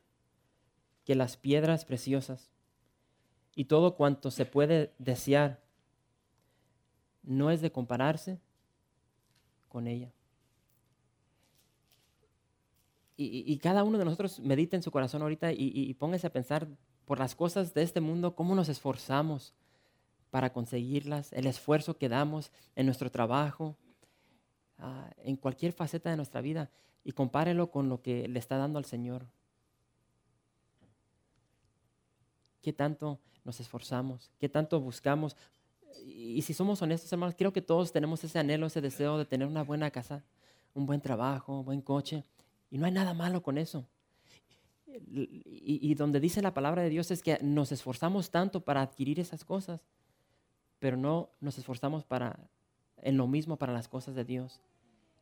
que 1.04 1.16
las 1.16 1.38
piedras 1.38 1.86
preciosas 1.86 2.52
y 3.56 3.66
todo 3.66 3.96
cuanto 3.96 4.32
se 4.32 4.46
puede 4.46 4.94
desear 4.98 5.62
no 7.24 7.52
es 7.52 7.62
de 7.62 7.72
compararse 7.72 8.40
con 9.70 9.88
ella. 9.88 10.12
Y, 13.16 13.58
cada 13.60 13.84
uno 13.84 13.98
de 14.00 14.06
nosotros 14.06 14.40
medite 14.40 14.76
en 14.76 14.84
su 14.84 14.92
corazón 14.92 15.22
ahorita 15.22 15.52
y, 15.54 15.94
póngase 15.94 16.28
a 16.28 16.34
pensar 16.34 16.68
por 17.06 17.20
las 17.20 17.36
cosas 17.36 17.74
de 17.74 17.84
este 17.84 18.02
mundo, 18.02 18.36
cómo 18.36 18.56
nos 18.56 18.70
esforzamos 18.70 19.54
para 20.32 20.52
conseguirlas, 20.52 21.32
el 21.32 21.46
esfuerzo 21.46 21.98
que 21.98 22.10
damos 22.10 22.52
en 22.76 22.88
nuestro 22.88 23.12
trabajo, 23.12 23.78
ah, 24.80 25.12
en 25.18 25.36
cualquier 25.36 25.74
faceta 25.74 26.10
de 26.10 26.18
nuestra 26.18 26.42
vida, 26.42 26.72
y 27.04 27.12
compárelo 27.12 27.70
con 27.70 27.88
lo 27.88 28.02
que 28.02 28.28
le 28.28 28.40
está 28.40 28.58
dando 28.58 28.80
al 28.80 28.86
Señor. 28.86 29.28
¿Qué 32.64 32.74
tanto 32.74 33.20
nos 33.44 33.60
esforzamos? 33.60 34.32
¿Qué 34.40 34.50
tanto 34.50 34.80
buscamos? 34.80 35.36
y 36.06 36.42
si 36.42 36.54
somos 36.54 36.82
honestos, 36.82 37.12
hermanos, 37.14 37.36
creo 37.38 37.54
que 37.54 37.62
todos 37.62 37.92
tenemos 37.92 38.24
ese 38.24 38.40
anhelo, 38.40 38.66
ese 38.66 38.82
deseo 38.82 39.18
de 39.18 39.26
tener 39.26 39.48
una 39.48 39.64
buena 39.64 39.92
casa, 39.92 40.24
un 40.74 40.86
buen 40.86 41.02
trabajo, 41.02 41.60
un 41.60 41.66
buen 41.66 41.82
coche. 41.82 42.24
Y 42.70 42.78
no 42.78 42.86
hay 42.86 42.92
nada 42.92 43.14
malo 43.14 43.44
con 43.44 43.58
eso. 43.58 43.86
Y, 44.88 45.96
donde 45.96 46.20
dice 46.20 46.42
la 46.42 46.54
palabra 46.54 46.84
de 46.84 46.90
Dios 46.90 47.10
es 47.10 47.24
que 47.24 47.40
nos 47.42 47.72
esforzamos 47.72 48.30
tanto 48.30 48.62
para 48.62 48.82
adquirir 48.82 49.20
esas 49.20 49.44
cosas, 49.44 49.82
pero 50.80 50.98
no 50.98 51.30
nos 51.40 51.58
esforzamos 51.58 52.04
para, 52.04 52.38
en 52.98 53.18
lo 53.18 53.28
mismo 53.28 53.58
para 53.58 53.74
las 53.74 53.88
cosas 53.88 54.14
de 54.14 54.24
Dios. 54.24 54.62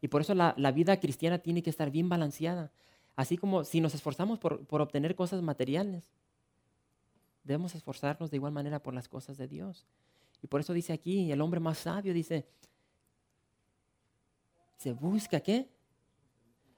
Y 0.01 0.07
por 0.07 0.21
eso 0.21 0.33
la, 0.33 0.53
vida 0.71 0.99
cristiana 0.99 1.39
tiene 1.39 1.61
que 1.63 1.69
estar 1.69 1.89
bien 1.89 2.09
balanceada. 2.09 2.71
Así 3.15 3.37
como 3.37 3.63
si 3.63 3.79
nos 3.79 3.93
esforzamos 3.93 4.39
por, 4.39 4.65
por 4.65 4.81
obtener 4.81 5.15
cosas 5.15 5.41
materiales, 5.41 6.09
debemos 7.43 7.75
esforzarnos 7.75 8.31
de 8.31 8.37
igual 8.37 8.51
manera 8.51 8.81
por 8.81 8.93
las 8.93 9.07
cosas 9.07 9.37
de 9.37 9.47
Dios. 9.47 9.85
Y 10.41 10.47
por 10.47 10.61
eso 10.61 10.73
dice 10.73 10.93
aquí, 10.93 11.31
el 11.31 11.41
hombre 11.41 11.59
más 11.59 11.79
sabio 11.79 12.13
dice, 12.13 12.47
se 14.77 14.93
busca 14.93 15.39
qué? 15.39 15.69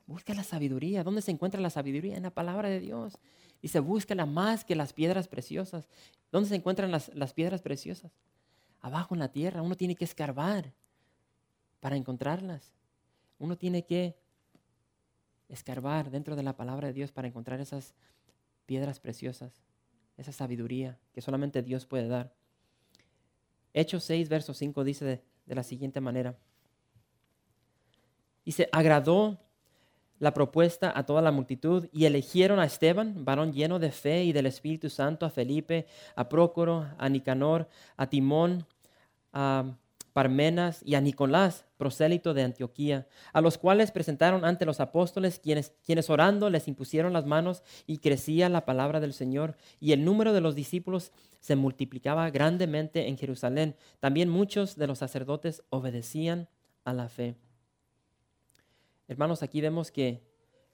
Busca 0.06 0.34
la 0.34 0.43
sabiduría. 0.43 1.04
¿Dónde 1.04 1.21
se 1.21 1.32
encuentra 1.32 1.62
la 1.62 1.69
sabiduría? 1.69 2.17
En 2.17 2.23
la 2.23 2.34
palabra 2.34 2.69
de 2.69 2.80
Dios. 2.80 3.17
Y 3.62 3.69
se 3.69 3.80
busca 3.80 4.15
la 4.15 4.26
más 4.26 4.65
que 4.65 4.76
las 4.76 4.91
piedras 4.91 5.30
preciosas. 5.30 5.88
¿Dónde 6.32 6.49
se 6.49 6.56
encuentran 6.56 6.91
las, 6.91 7.13
las 7.15 7.34
piedras 7.34 7.62
preciosas? 7.62 8.12
Abajo 8.82 9.15
en 9.15 9.19
la 9.19 9.32
tierra. 9.32 9.62
Uno 9.62 9.76
tiene 9.78 9.95
que 9.95 10.04
escarbar 10.04 10.73
para 11.80 11.95
encontrarlas. 11.95 12.73
Uno 13.39 13.58
tiene 13.58 13.86
que 13.86 14.17
escarbar 15.47 16.10
dentro 16.12 16.36
de 16.36 16.43
la 16.43 16.58
palabra 16.58 16.88
de 16.88 16.93
Dios 16.93 17.12
para 17.12 17.28
encontrar 17.28 17.62
esas 17.62 17.93
piedras 18.65 18.99
preciosas, 18.99 19.62
esa 20.17 20.32
sabiduría 20.32 20.97
que 21.13 21.21
solamente 21.21 21.62
Dios 21.62 21.86
puede 21.86 22.08
dar. 22.08 22.34
Hechos 23.73 24.04
6, 24.04 24.30
verso 24.30 24.54
5 24.54 24.84
dice 24.84 25.06
de, 25.06 25.56
la 25.56 25.63
siguiente 25.63 25.99
manera. 25.99 26.38
Dice, 28.45 28.69
agradó 28.71 29.39
la 30.19 30.34
propuesta 30.34 30.93
a 30.95 31.06
toda 31.06 31.21
la 31.21 31.32
multitud 31.32 31.89
y 31.91 32.06
eligieron 32.06 32.60
a 32.60 32.65
Esteban, 32.65 33.26
varón 33.26 33.52
lleno 33.52 33.80
de 33.80 33.91
fe 33.91 34.23
y 34.23 34.32
del 34.32 34.45
Espíritu 34.45 34.89
Santo, 34.89 35.26
a 35.26 35.30
Felipe, 35.30 35.88
a 36.15 36.30
Prócoro, 36.30 36.88
a 36.97 37.10
Nicanor, 37.10 37.67
a 37.97 38.08
Timón, 38.08 38.65
a 39.34 39.76
Parmenas 40.13 40.82
y 40.86 40.93
a 40.93 41.02
Nicolás, 41.02 41.65
prosélito 41.78 42.36
de 42.36 42.43
Antioquía, 42.43 43.08
a 43.34 43.41
los 43.41 43.58
cuales 43.58 43.91
presentaron 43.91 44.45
ante 44.45 44.65
los 44.65 44.80
apóstoles, 44.80 45.39
quienes, 45.39 45.73
quienes 45.84 46.10
orando 46.10 46.52
les 46.52 46.67
impusieron 46.67 47.13
las 47.13 47.26
manos 47.26 47.63
y 47.88 47.97
crecía 47.97 48.47
la 48.47 48.63
palabra 48.63 48.99
del 48.99 49.13
Señor, 49.13 49.58
y 49.80 49.91
el 49.91 50.06
número 50.06 50.32
de 50.32 50.41
los 50.41 50.54
discípulos 50.54 51.12
se 51.39 51.56
multiplicaba 51.56 52.30
grandemente 52.30 53.08
en 53.08 53.17
Jerusalén. 53.17 53.76
También 53.99 54.30
muchos 54.30 54.76
de 54.76 54.88
los 54.88 54.99
sacerdotes 54.99 55.63
obedecían 55.69 56.47
a 56.86 56.93
la 56.93 57.10
fe. 57.10 57.36
Hermanos, 59.08 59.41
aquí 59.41 59.62
vemos 59.62 59.91
que 59.91 60.21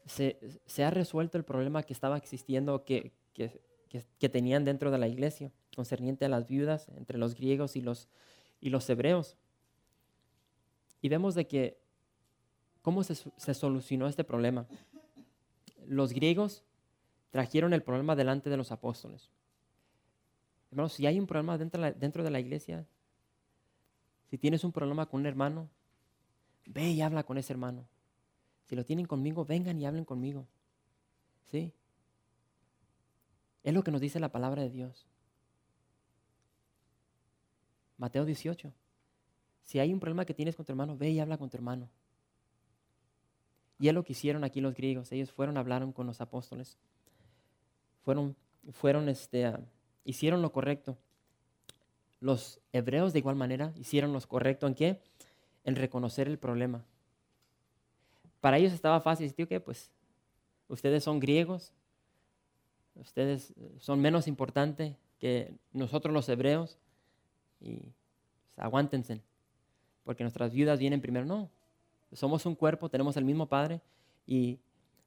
se, 0.05 0.37
ha 0.83 0.91
resuelto 0.91 1.37
el 1.37 1.45
problema 1.45 1.83
que 1.83 1.93
estaba 1.93 2.17
existiendo, 2.17 2.83
que, 2.83 3.13
que 3.33 4.29
tenían 4.29 4.65
dentro 4.65 4.91
de 4.91 4.97
la 4.97 5.07
iglesia, 5.07 5.51
concerniente 5.73 6.25
a 6.25 6.29
las 6.29 6.45
viudas 6.45 6.89
entre 6.97 7.17
los 7.17 7.35
griegos 7.35 7.77
y 7.77 7.81
los 7.81 8.09
y 8.61 8.69
los 8.69 8.89
hebreos. 8.89 9.37
Y 11.01 11.09
vemos 11.09 11.35
de 11.35 11.47
que, 11.47 11.79
¿cómo 12.81 13.03
se, 13.03 13.53
solucionó 13.53 14.07
este 14.07 14.23
problema? 14.23 14.67
Los 15.85 16.13
griegos 16.13 16.63
trajeron 17.29 17.73
el 17.73 17.83
problema 17.83 18.15
delante 18.15 18.49
de 18.49 18.57
los 18.57 18.71
apóstoles. 18.71 19.29
Hermanos, 20.71 20.93
si 20.93 21.05
hay 21.07 21.19
un 21.19 21.27
problema 21.27 21.57
dentro 21.57 21.81
dentro 21.93 22.23
de 22.23 22.31
la 22.31 22.39
iglesia, 22.39 22.85
si 24.29 24.37
tienes 24.37 24.63
un 24.63 24.71
problema 24.71 25.07
con 25.07 25.21
un 25.21 25.25
hermano, 25.25 25.69
ve 26.65 26.89
y 26.89 27.01
habla 27.01 27.23
con 27.23 27.37
ese 27.37 27.53
hermano. 27.53 27.87
Si 28.65 28.75
lo 28.75 28.85
tienen 28.85 29.07
conmigo, 29.07 29.45
vengan 29.45 29.79
y 29.79 29.85
hablen 29.87 30.05
conmigo. 30.05 30.47
¿Sí? 31.45 31.73
Es 33.63 33.73
lo 33.73 33.83
que 33.83 33.91
nos 33.91 34.01
dice 34.01 34.19
la 34.19 34.31
palabra 34.31 34.61
de 34.61 34.69
Dios. 34.69 35.08
Mateo 37.99 38.25
18. 38.25 38.73
Si 39.63 39.77
hay 39.77 39.93
un 39.93 39.99
problema 39.99 40.25
que 40.25 40.33
tienes 40.33 40.55
con 40.55 40.65
tu 40.65 40.71
hermano, 40.71 40.97
ve 40.97 41.11
y 41.11 41.19
habla 41.19 41.37
con 41.37 41.49
tu 41.49 41.57
hermano. 41.57 41.89
Y 43.77 43.87
es 43.87 43.93
lo 43.93 44.03
que 44.03 44.13
hicieron 44.13 44.43
aquí 44.43 44.61
los 44.61 44.73
griegos. 44.73 45.11
Ellos 45.11 45.31
fueron, 45.31 45.57
hablaron 45.57 45.91
con 45.91 46.07
los 46.07 46.21
apóstoles. 46.21 46.77
Fueron, 48.03 48.35
fueron, 48.71 49.07
este, 49.09 49.53
hicieron 50.05 50.41
lo 50.41 50.51
correcto. 50.51 50.97
Los 52.19 52.59
hebreos 52.73 53.13
de 53.13 53.19
igual 53.19 53.35
manera 53.35 53.73
hicieron 53.77 54.11
lo 54.11 54.19
correcto. 54.21 54.65
¿En 54.65 54.75
qué? 54.75 55.01
En 55.63 55.75
reconocer 55.75 56.27
el 56.27 56.39
problema. 56.39 56.83
Para 58.41 58.57
ellos 58.57 58.73
estaba 58.73 59.01
fácil 59.01 59.27
decir, 59.27 59.47
que 59.47 59.59
pues 59.59 59.91
ustedes 60.69 61.03
son 61.03 61.19
griegos, 61.19 61.73
ustedes 62.95 63.53
son 63.77 63.99
menos 63.99 64.27
importantes 64.27 64.95
que 65.19 65.53
nosotros 65.73 66.13
los 66.13 66.27
hebreos 66.29 66.77
y 67.59 67.77
pues, 67.77 68.57
aguántense, 68.57 69.21
porque 70.03 70.23
nuestras 70.23 70.53
viudas 70.53 70.79
vienen 70.79 71.01
primero. 71.01 71.25
No, 71.25 71.49
somos 72.13 72.45
un 72.45 72.55
cuerpo, 72.55 72.89
tenemos 72.89 73.17
el 73.17 73.25
mismo 73.25 73.47
Padre 73.47 73.81
y 74.25 74.59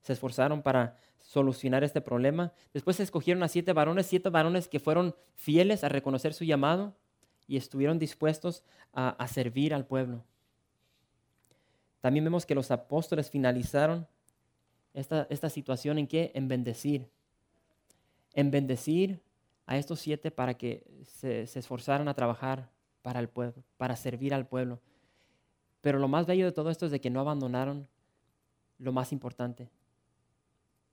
se 0.03 0.13
esforzaron 0.13 0.63
para 0.63 0.99
solucionar 1.19 1.85
este 1.85 2.01
problema. 2.01 2.53
Después 2.73 2.97
se 2.97 3.03
escogieron 3.03 3.43
a 3.43 3.49
siete 3.49 3.73
varones, 3.73 4.07
siete 4.07 4.29
varones 4.29 4.69
que 4.69 4.81
fueron 4.81 5.15
fieles 5.35 5.85
a 5.85 5.89
reconocer 5.89 6.35
su 6.35 6.45
llamado 6.45 6.95
y 7.47 7.57
estuvieron 7.57 7.99
dispuestos 7.99 8.65
a, 8.93 9.27
servir 9.29 9.75
al 9.75 9.87
pueblo. 9.87 10.25
También 12.01 12.25
vemos 12.25 12.45
que 12.45 12.55
los 12.55 12.71
apóstoles 12.71 13.31
finalizaron 13.31 14.07
esta, 14.93 15.27
esta 15.31 15.49
situación 15.49 15.99
en 15.99 16.07
qué? 16.07 16.33
En 16.35 16.49
bendecir. 16.49 17.09
En 18.35 18.51
bendecir 18.51 19.23
a 19.67 19.77
estos 19.77 20.01
siete 20.01 20.31
para 20.31 20.55
que 20.55 20.85
se, 21.05 21.43
esforzaran 21.43 22.09
a 22.09 22.15
trabajar 22.15 22.71
para 23.03 23.21
el 23.21 23.29
pueblo, 23.29 23.63
para 23.77 23.97
servir 23.97 24.35
al 24.35 24.47
pueblo. 24.47 24.81
Pero 25.81 25.99
lo 25.99 26.09
más 26.09 26.27
bello 26.27 26.45
de 26.45 26.53
todo 26.53 26.71
esto 26.71 26.87
es 26.87 26.93
de 26.93 27.01
que 27.01 27.11
no 27.11 27.21
abandonaron 27.21 27.89
lo 28.79 28.93
más 28.93 29.13
importante. 29.13 29.71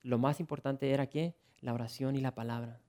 Lo 0.01 0.17
más 0.17 0.39
importante 0.39 0.91
era 0.91 1.07
que 1.07 1.35
la 1.61 1.73
oración 1.73 2.15
y 2.15 2.21
la 2.21 2.33
palabra. 2.33 2.79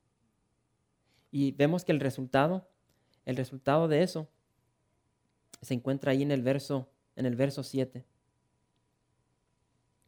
Y 1.30 1.52
vemos 1.52 1.84
que 1.84 1.92
el 1.92 2.00
resultado, 2.00 2.68
el 3.24 3.36
resultado 3.36 3.88
de 3.88 4.02
eso 4.02 4.28
se 5.60 5.74
encuentra 5.74 6.12
ahí 6.12 6.22
en 6.22 6.30
el 6.30 6.42
verso 6.42 6.88
en 7.16 7.26
el 7.26 7.36
verso 7.36 7.62
7 7.62 8.04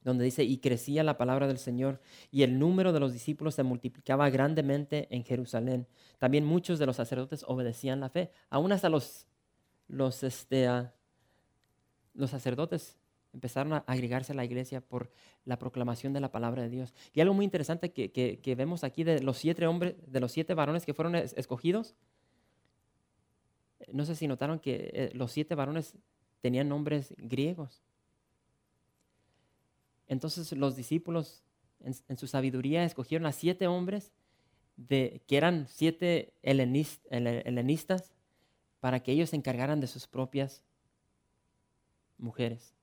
donde 0.04 0.24
dice, 0.24 0.44
y 0.44 0.58
crecía 0.58 1.04
la 1.04 1.16
palabra 1.16 1.46
del 1.46 1.58
Señor, 1.58 2.00
y 2.30 2.42
el 2.42 2.58
número 2.58 2.92
de 2.92 3.00
los 3.00 3.12
discípulos 3.12 3.54
se 3.54 3.62
multiplicaba 3.62 4.30
grandemente 4.30 5.08
en 5.10 5.24
Jerusalén. 5.24 5.86
También 6.18 6.44
muchos 6.44 6.78
de 6.78 6.86
los 6.86 6.96
sacerdotes 6.96 7.44
obedecían 7.46 8.00
la 8.00 8.08
fe, 8.08 8.30
aún 8.50 8.72
hasta 8.72 8.88
los, 8.88 9.26
los, 9.88 10.22
este, 10.22 10.66
ah, 10.66 10.92
los 12.14 12.30
sacerdotes 12.30 12.98
empezaron 13.32 13.72
a 13.72 13.78
agregarse 13.86 14.32
a 14.32 14.36
la 14.36 14.44
iglesia 14.44 14.80
por 14.80 15.10
la 15.44 15.58
proclamación 15.58 16.12
de 16.12 16.20
la 16.20 16.30
palabra 16.30 16.62
de 16.62 16.68
Dios. 16.68 16.94
Y 17.14 17.20
algo 17.20 17.34
muy 17.34 17.44
interesante 17.44 17.92
que, 17.92 18.54
vemos 18.56 18.84
aquí 18.84 19.04
de 19.04 19.22
los 19.22 19.38
siete 19.38 19.66
hombres, 19.66 19.94
de 20.06 20.20
los 20.20 20.32
siete 20.32 20.54
varones 20.54 20.84
que 20.84 20.94
fueron 20.94 21.14
escogidos, 21.14 21.94
no 23.90 24.04
sé 24.04 24.14
si 24.14 24.28
notaron 24.28 24.60
que 24.60 24.90
eh, 24.92 25.10
los 25.14 25.32
siete 25.32 25.54
varones 25.54 25.96
tenían 26.40 26.68
nombres 26.68 27.14
griegos. 27.18 27.82
Entonces 30.12 30.52
los 30.52 30.76
discípulos 30.76 31.42
en, 31.80 32.16
su 32.16 32.26
sabiduría 32.26 32.84
escogieron 32.84 33.26
a 33.26 33.32
siete 33.32 33.66
hombres 33.66 34.12
de, 34.76 35.22
que 35.26 35.36
eran 35.36 35.66
siete 35.68 36.34
helenistas 36.42 38.12
para 38.80 39.00
que 39.00 39.12
ellos 39.12 39.30
se 39.30 39.36
encargaran 39.36 39.80
de 39.80 39.86
sus 39.86 40.06
propias 40.06 40.62
mujeres, 42.18 42.74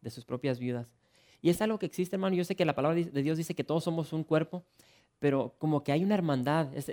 de 0.00 0.10
sus 0.10 0.24
propias 0.24 0.58
viudas. 0.58 0.86
Y 1.42 1.50
es 1.50 1.60
algo 1.60 1.78
que 1.78 1.86
existe, 1.86 2.16
hermano. 2.16 2.36
Yo 2.36 2.44
sé 2.44 2.56
que 2.56 2.64
la 2.64 2.74
palabra 2.74 2.96
de 2.96 3.22
Dios 3.22 3.36
dice 3.36 3.54
que 3.54 3.64
todos 3.64 3.84
somos 3.84 4.12
un 4.12 4.24
cuerpo, 4.24 4.64
pero 5.18 5.54
como 5.58 5.82
que 5.82 5.92
hay 5.92 6.04
una 6.04 6.14
hermandad. 6.14 6.74
Es, 6.74 6.90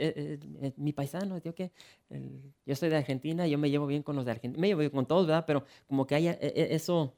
mi 0.78 0.92
paisano, 0.92 1.40
que 1.42 1.72
yo 2.66 2.76
soy 2.76 2.90
de 2.90 2.98
Argentina, 2.98 3.48
yo 3.48 3.58
me 3.58 3.70
llevo 3.70 3.88
bien 3.88 4.04
con 4.04 4.16
los 4.16 4.26
de 4.26 4.32
Argentina, 4.32 4.60
me 4.62 4.68
llevo 4.68 4.80
bien 4.80 4.92
con 4.92 5.06
todos, 5.06 5.28
¿verdad? 5.28 5.46
Pero 5.46 5.66
como 5.88 6.06
que 6.08 6.16
hay 6.16 6.28
e, 6.28 6.38
e, 6.42 6.76
eso 6.76 7.14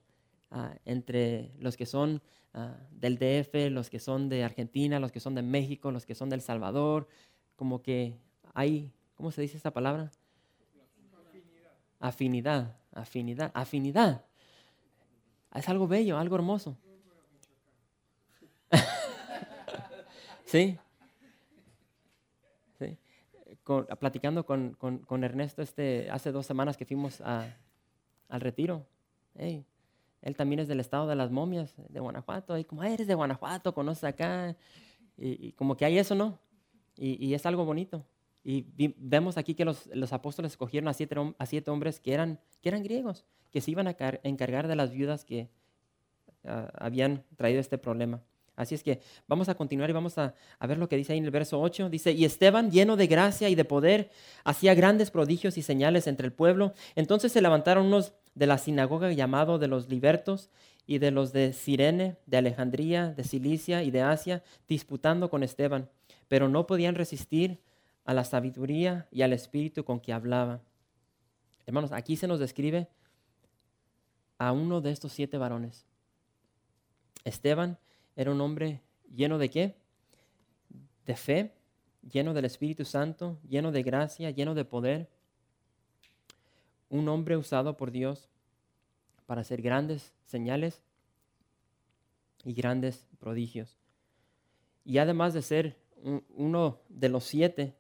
ah, 0.51 0.75
entre 0.86 1.51
los 1.60 1.77
que 1.77 1.86
son 1.86 2.21
Ah, 2.58 2.73
del 2.89 3.17
DF, 3.17 3.69
los 3.69 3.89
que 3.89 3.99
son 3.99 4.29
de 4.29 4.45
Argentina, 4.45 4.97
los 4.97 5.12
que 5.12 5.19
son 5.19 5.36
de 5.36 5.41
México, 5.41 5.91
los 5.91 6.05
que 6.05 6.15
son 6.15 6.29
del 6.29 6.39
Salvador, 6.39 7.05
como 7.58 7.84
que 7.84 8.17
hay, 8.53 8.93
¿cómo 9.15 9.29
se 9.29 9.41
dice 9.41 9.58
esta 9.58 9.73
palabra? 9.73 10.10
Afinidad, 11.99 12.77
afinidad, 12.93 13.51
afinidad. 13.53 14.23
Es 15.53 15.67
algo 15.67 15.86
bello, 15.86 16.17
algo 16.17 16.36
hermoso. 16.38 16.77
¿Sí? 20.45 20.77
¿Sí? 22.79 22.97
platicando 23.99 24.45
con, 24.45 24.75
con, 24.75 25.23
Ernesto 25.25 25.62
este, 25.62 26.10
hace 26.10 26.31
dos 26.31 26.45
semanas 26.45 26.77
que 26.77 26.86
fuimos 26.86 27.19
a, 27.19 27.53
al 28.29 28.39
retiro. 28.39 28.86
Hey, 29.38 29.65
él 30.25 30.35
también 30.35 30.59
es 30.59 30.67
del 30.67 30.79
estado 30.79 31.07
de 31.07 31.15
las 31.15 31.29
momias, 31.29 31.75
de 31.88 31.99
Guanajuato. 31.99 32.57
Y 32.57 32.65
como, 32.65 32.83
eres 32.83 33.05
de 33.05 33.13
Guanajuato, 33.13 33.75
conoces 33.75 34.03
acá. 34.03 34.55
Y, 35.15 35.51
como 35.51 35.77
que 35.77 35.85
hay 35.85 35.99
eso, 35.99 36.15
¿no? 36.15 36.39
Y, 36.97 37.35
es 37.35 37.45
algo 37.45 37.63
bonito. 37.63 38.03
Y 38.43 38.65
vemos 38.97 39.38
aquí 39.38 39.53
que 39.53 39.63
los, 39.63 40.13
apóstoles 40.13 40.53
escogieron 40.53 40.88
a 40.88 40.93
siete, 40.93 41.15
a 41.38 41.45
siete 41.45 41.69
hombres 41.69 41.99
que 41.99 42.11
eran, 42.11 42.39
que 42.61 42.69
eran 42.69 42.81
griegos, 42.81 43.23
que 43.51 43.61
se 43.61 43.69
iban 43.69 43.88
a 43.88 43.95
encargar 44.23 44.67
de 44.67 44.75
las 44.75 44.89
viudas 44.89 45.25
que 45.25 45.47
ah, 46.43 46.71
habían 46.79 47.23
traído 47.38 47.59
este 47.59 47.77
problema. 47.77 48.19
Así 48.55 48.73
es 48.73 48.81
que 48.81 49.01
vamos 49.27 49.47
a 49.47 49.55
continuar 49.55 49.91
y 49.91 49.93
vamos 49.93 50.17
a, 50.17 50.33
a, 50.57 50.67
ver 50.67 50.79
lo 50.79 50.89
que 50.89 50.95
dice 50.95 51.13
ahí 51.13 51.19
en 51.19 51.25
el 51.25 51.31
verso 51.31 51.61
8. 51.61 51.89
Dice, 51.89 52.13
y 52.13 52.25
Esteban, 52.25 52.71
lleno 52.71 52.95
de 52.95 53.05
gracia 53.05 53.47
y 53.49 53.53
de 53.53 53.65
poder, 53.65 54.09
hacía 54.43 54.73
grandes 54.73 55.11
prodigios 55.11 55.57
y 55.57 55.61
señales 55.61 56.07
entre 56.07 56.25
el 56.25 56.33
pueblo. 56.33 56.73
Entonces 56.95 57.31
se 57.31 57.41
levantaron 57.41 57.85
unos 57.85 58.13
de 58.36 58.48
la 58.48 58.58
sinagoga 58.58 59.12
llamado 59.12 59.58
de 59.58 59.67
los 59.67 59.89
libertos 59.89 60.50
y 60.86 61.00
de 61.00 61.12
los 61.12 61.34
de 61.34 61.54
Sirene, 61.54 62.17
de 62.26 62.38
Alejandría, 62.38 63.12
de 63.13 63.24
Cilicia 63.24 63.84
y 63.84 63.91
de 63.91 64.02
Asia, 64.02 64.43
disputando 64.67 65.30
con 65.30 65.41
Esteban, 65.41 65.89
pero 66.28 66.48
no 66.48 66.67
podían 66.67 66.95
resistir 66.95 67.60
a 68.04 68.13
la 68.13 68.24
sabiduría 68.24 69.08
y 69.12 69.24
al 69.24 69.34
espíritu 69.34 69.84
con 69.84 70.00
que 70.00 70.13
hablaba. 70.13 70.62
Hermanos, 71.65 71.91
aquí 71.91 72.15
se 72.15 72.28
nos 72.28 72.39
describe 72.39 72.88
a 74.38 74.52
uno 74.52 74.82
de 74.82 74.91
estos 74.91 75.13
siete 75.13 75.38
varones. 75.38 75.86
Esteban 77.24 77.80
era 78.15 78.32
un 78.32 78.41
hombre 78.41 78.82
lleno 79.12 79.38
de 79.38 79.50
qué? 79.50 79.76
De 81.06 81.15
fe, 81.15 81.56
lleno 82.04 82.34
del 82.34 82.45
Espíritu 82.45 82.86
Santo, 82.86 83.39
lleno 83.48 83.71
de 83.71 83.82
gracia, 83.82 84.30
lleno 84.30 84.54
de 84.54 84.65
poder 84.65 85.10
un 86.89 87.08
hombre 87.10 87.38
usado 87.38 87.78
por 87.78 87.91
Dios 87.91 88.30
para 89.26 89.41
hacer 89.41 89.62
grandes 89.62 90.13
señales 90.26 90.84
y 92.43 92.54
grandes 92.54 93.08
prodigios. 93.19 93.78
Y 94.84 95.00
además 95.00 95.34
de 95.34 95.41
ser 95.41 95.78
uno 96.36 96.80
de 96.89 97.10
los 97.10 97.24
siete 97.24 97.76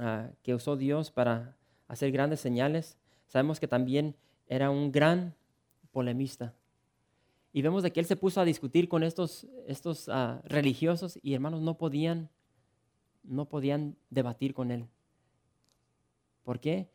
ah, 0.00 0.30
que 0.42 0.54
usó 0.54 0.76
Dios 0.76 1.10
para 1.10 1.56
hacer 1.88 2.12
grandes 2.12 2.40
señales, 2.40 2.98
sabemos 3.26 3.58
que 3.58 3.68
también 3.68 4.16
era 4.46 4.70
un 4.70 4.92
gran 4.92 5.34
polemista. 5.90 6.54
Y 7.52 7.62
vemos 7.62 7.82
de 7.82 7.90
que 7.90 8.00
él 8.00 8.06
se 8.06 8.16
puso 8.16 8.40
a 8.40 8.44
discutir 8.44 8.86
con 8.88 9.02
estos, 9.02 9.46
estos 9.66 10.10
ah, 10.10 10.42
religiosos 10.44 11.18
y 11.22 11.32
hermanos 11.32 11.62
no 11.62 11.78
podían, 11.78 12.28
no 13.22 13.48
podían 13.48 13.96
debatir 14.10 14.52
con 14.52 14.70
él. 14.70 14.86
¿Por 16.44 16.60
qué? 16.60 16.90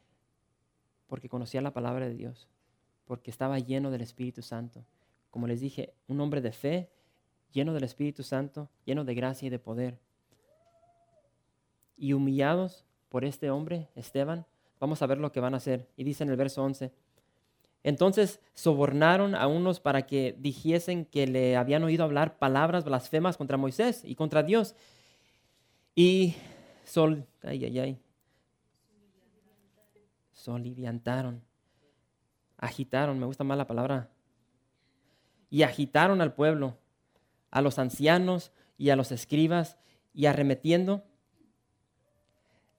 Porque 1.12 1.28
conocía 1.28 1.60
la 1.60 1.74
palabra 1.74 2.08
de 2.08 2.14
Dios, 2.14 2.48
porque 3.04 3.32
estaba 3.32 3.60
lleno 3.60 3.92
del 3.92 4.00
Espíritu 4.00 4.42
Santo. 4.42 4.86
Como 5.30 5.46
les 5.46 5.60
dije, 5.60 5.94
un 6.08 6.22
hombre 6.22 6.40
de 6.40 6.54
fe, 6.54 6.90
lleno 7.52 7.74
del 7.74 7.84
Espíritu 7.84 8.24
Santo, 8.24 8.70
lleno 8.86 9.04
de 9.04 9.14
gracia 9.14 9.48
y 9.48 9.50
de 9.50 9.60
poder. 9.60 10.00
Y 11.98 12.14
humillados 12.14 12.86
por 13.10 13.26
este 13.26 13.52
hombre, 13.52 13.90
Esteban, 13.94 14.46
vamos 14.80 15.02
a 15.02 15.06
ver 15.06 15.18
lo 15.18 15.34
que 15.34 15.42
van 15.42 15.54
a 15.54 15.58
hacer. 15.58 15.90
Y 15.98 16.06
dice 16.06 16.24
en 16.24 16.30
el 16.30 16.38
verso 16.38 16.64
11, 16.64 16.94
entonces 17.84 18.40
sobornaron 18.54 19.36
a 19.36 19.48
unos 19.48 19.82
para 19.82 20.04
que 20.08 20.38
dijesen 20.40 21.04
que 21.04 21.28
le 21.28 21.58
habían 21.58 21.84
oído 21.84 22.06
hablar 22.06 22.40
palabras 22.40 22.86
blasfemas 22.86 23.36
contra 23.36 23.58
Moisés 23.58 24.02
y 24.06 24.16
contra 24.16 24.44
Dios. 24.44 24.76
Y 25.94 26.36
sol, 26.86 27.26
ay, 27.44 27.66
ay, 27.66 27.80
ay, 27.80 28.01
soliviantaron, 30.42 31.44
agitaron, 32.58 33.20
me 33.20 33.28
gusta 33.28 33.44
más 33.44 33.58
la 33.58 33.68
palabra 33.68 34.10
y 35.52 35.62
agitaron 35.64 36.20
al 36.20 36.34
pueblo, 36.34 36.78
a 37.52 37.62
los 37.62 37.78
ancianos 37.78 38.52
y 38.78 38.90
a 38.90 38.96
los 38.96 39.12
escribas, 39.12 39.78
y 40.14 40.26
arremetiendo, 40.26 41.04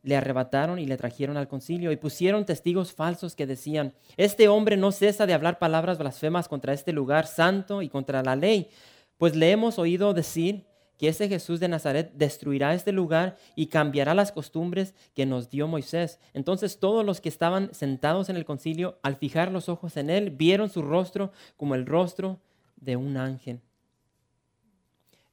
le 0.03 0.17
arrebataron 0.17 0.81
y 0.81 0.87
le 0.87 0.97
trajeron 0.97 1.37
al 1.37 1.47
concilio 1.47 1.93
y 1.93 1.97
pusieron 1.97 2.45
testigos 2.45 2.93
falsos 2.93 3.37
que 3.37 3.47
decían, 3.47 3.95
este 4.17 4.49
hombre 4.49 4.77
no 4.77 4.91
cesa 4.91 5.27
de 5.27 5.35
hablar 5.35 5.61
palabras 5.61 5.99
blasfemas 5.99 6.49
contra 6.49 6.73
este 6.73 6.93
lugar 6.93 7.27
santo 7.27 7.81
y 7.83 7.89
contra 7.89 8.23
la 8.23 8.35
ley, 8.35 8.71
pues 9.19 9.37
le 9.37 9.53
hemos 9.53 9.79
oído 9.79 10.15
decir 10.15 10.67
que 10.99 11.09
ese 11.09 11.29
Jesús 11.29 11.61
de 11.61 11.69
Nazaret 11.69 12.13
destruirá 12.15 12.75
este 12.75 12.93
lugar 12.93 13.37
y 13.57 13.67
cambiará 13.67 14.15
las 14.15 14.33
costumbres 14.33 14.95
que 15.15 15.27
nos 15.27 15.51
dio 15.51 15.67
Moisés. 15.67 16.21
Entonces 16.33 16.79
todos 16.79 17.05
los 17.05 17.21
que 17.21 17.29
estaban 17.29 17.75
sentados 17.75 18.29
en 18.29 18.37
el 18.37 18.45
concilio, 18.45 18.99
al 19.03 19.17
fijar 19.17 19.51
los 19.51 19.69
ojos 19.69 19.97
en 19.97 20.11
él, 20.11 20.31
vieron 20.31 20.69
su 20.69 20.83
rostro 20.83 21.33
como 21.57 21.75
el 21.75 21.87
rostro 21.87 22.41
de 22.77 22.97
un 22.97 23.17
ángel. 23.17 23.61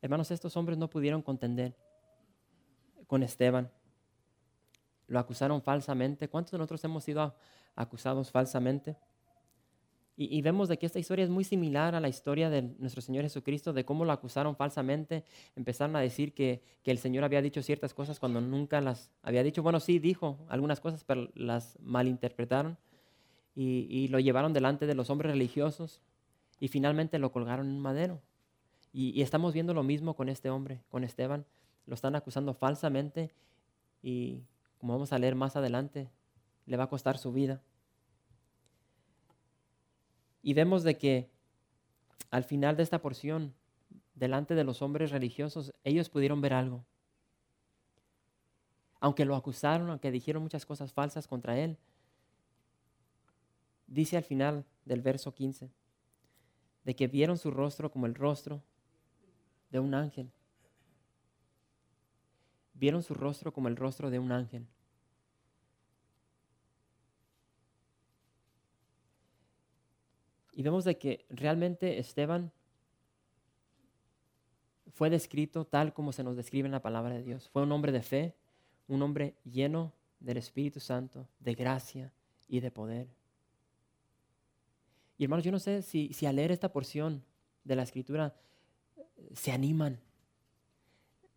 Hermanos, 0.01 0.31
estos 0.31 0.55
hombres 0.55 0.77
no 0.77 0.89
pudieron 0.89 1.21
contender 1.21 1.75
con 3.07 3.23
Esteban. 3.23 3.69
Lo 5.07 5.19
acusaron 5.19 5.61
falsamente. 5.61 6.29
¿Cuántos 6.29 6.51
de 6.51 6.57
nosotros 6.59 6.83
hemos 6.83 7.03
sido 7.03 7.35
acusados 7.75 8.31
falsamente? 8.31 8.95
Y, 10.21 10.41
vemos 10.41 10.67
de 10.67 10.77
que 10.77 10.85
esta 10.85 10.99
historia 10.99 11.23
es 11.23 11.29
muy 11.29 11.45
similar 11.45 11.95
a 11.95 12.01
la 12.01 12.09
historia 12.09 12.49
de 12.49 12.61
nuestro 12.77 13.01
Señor 13.01 13.23
Jesucristo, 13.23 13.71
de 13.71 13.85
cómo 13.85 14.03
lo 14.03 14.11
acusaron 14.11 14.53
falsamente. 14.57 15.23
Empezaron 15.55 15.95
a 15.95 16.01
decir 16.01 16.33
que, 16.33 16.61
el 16.83 16.97
Señor 16.97 17.23
había 17.23 17.41
dicho 17.41 17.61
ciertas 17.61 17.93
cosas 17.93 18.19
cuando 18.19 18.41
nunca 18.41 18.81
las 18.81 19.11
había 19.23 19.43
dicho. 19.43 19.63
Bueno, 19.63 19.79
sí, 19.79 19.97
dijo 19.97 20.45
algunas 20.49 20.81
cosas, 20.81 21.05
pero 21.05 21.29
las 21.35 21.79
malinterpretaron. 21.79 22.77
Y, 23.55 24.09
lo 24.09 24.19
llevaron 24.19 24.51
delante 24.51 24.87
de 24.87 24.93
los 24.93 25.09
hombres 25.09 25.31
religiosos 25.31 26.01
y 26.59 26.67
finalmente 26.67 27.17
lo 27.17 27.31
colgaron 27.31 27.67
en 27.67 27.75
un 27.75 27.81
madero. 27.81 28.21
Y, 28.91 29.17
y, 29.17 29.21
estamos 29.21 29.53
viendo 29.53 29.73
lo 29.73 29.83
mismo 29.83 30.17
con 30.17 30.27
este 30.27 30.49
hombre, 30.49 30.81
con 30.89 31.05
Esteban. 31.05 31.45
Lo 31.85 31.93
están 31.93 32.17
acusando 32.17 32.53
falsamente 32.53 33.31
y, 34.03 34.43
como 34.79 34.91
vamos 34.91 35.13
a 35.13 35.17
leer 35.17 35.35
más 35.35 35.55
adelante, 35.55 36.09
le 36.65 36.75
va 36.75 36.83
a 36.83 36.89
costar 36.89 37.17
su 37.17 37.31
vida. 37.31 37.61
Y 40.41 40.53
vemos 40.53 40.83
de 40.83 40.97
que 40.97 41.29
al 42.31 42.43
final 42.43 42.77
de 42.77 42.83
esta 42.83 43.01
porción, 43.01 43.53
delante 44.13 44.55
de 44.55 44.63
los 44.63 44.81
hombres 44.81 45.11
religiosos, 45.11 45.73
ellos 45.83 46.09
pudieron 46.09 46.41
ver 46.41 46.53
algo. 46.53 46.85
Aunque 48.99 49.25
lo 49.25 49.35
acusaron, 49.35 49.89
aunque 49.89 50.11
dijeron 50.11 50.43
muchas 50.43 50.65
cosas 50.65 50.93
falsas 50.93 51.27
contra 51.27 51.57
él, 51.57 51.77
dice 53.87 54.17
al 54.17 54.23
final 54.23 54.65
del 54.85 55.01
verso 55.01 55.33
15, 55.33 55.71
de 56.83 56.95
que 56.95 57.07
vieron 57.07 57.37
su 57.37 57.51
rostro 57.51 57.91
como 57.91 58.05
el 58.05 58.15
rostro 58.15 58.61
de 59.71 59.79
un 59.79 59.93
ángel. 59.93 60.31
Vieron 62.73 63.03
su 63.03 63.13
rostro 63.13 63.51
como 63.53 63.67
el 63.67 63.75
rostro 63.75 64.09
de 64.09 64.19
un 64.19 64.31
ángel. 64.31 64.67
Y 70.59 70.61
vemos 70.61 70.83
de 70.83 70.97
que 70.97 71.25
realmente 71.29 71.99
Esteban 71.99 72.51
fue 74.93 75.09
descrito 75.09 75.63
tal 75.63 75.93
como 75.93 76.11
se 76.11 76.21
nos 76.21 76.35
describe 76.35 76.65
en 76.65 76.73
la 76.73 76.81
palabra 76.81 77.13
de 77.13 77.23
Dios. 77.23 77.47
Fue 77.47 77.63
un 77.63 77.71
hombre 77.71 77.93
de 77.93 78.01
fe, 78.01 78.35
un 78.89 79.01
hombre 79.01 79.35
lleno 79.45 79.93
del 80.19 80.35
Espíritu 80.35 80.81
Santo, 80.81 81.29
de 81.39 81.55
gracia 81.55 82.11
y 82.49 82.59
de 82.59 82.71
poder. 82.71 83.07
Y 85.17 85.23
hermanos, 85.23 85.45
yo 85.45 85.51
no 85.53 85.59
sé 85.59 85.81
si, 85.81 86.11
si 86.11 86.25
al 86.25 86.35
leer 86.35 86.51
esta 86.51 86.73
porción 86.73 87.23
de 87.63 87.77
la 87.77 87.83
Escritura 87.83 88.35
se 89.31 89.53
animan, 89.53 89.97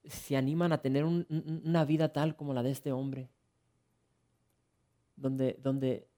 se 0.04 0.36
animan 0.36 0.72
a 0.72 0.82
tener 0.82 1.04
una 1.04 1.84
vida 1.84 2.12
tal 2.12 2.34
como 2.34 2.54
la 2.54 2.64
de 2.64 2.72
este 2.72 2.90
hombre, 2.90 3.28
donde, 5.14 5.60
donde 5.62 6.08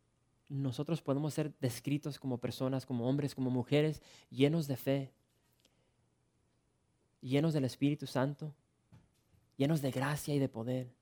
nosotros 0.48 1.02
podemos 1.02 1.34
ser 1.34 1.54
descritos 1.60 2.18
como 2.18 2.38
personas, 2.38 2.86
como 2.86 3.08
hombres, 3.08 3.34
como 3.34 3.50
mujeres, 3.50 4.02
llenos 4.30 4.66
de 4.66 4.76
fe, 4.76 5.12
llenos 7.20 7.54
del 7.54 7.64
Espíritu 7.64 8.06
Santo, 8.06 8.54
llenos 9.56 9.80
de 9.80 9.90
gracia 9.90 10.34
y 10.34 10.38
de 10.38 10.48
poder, 10.48 10.92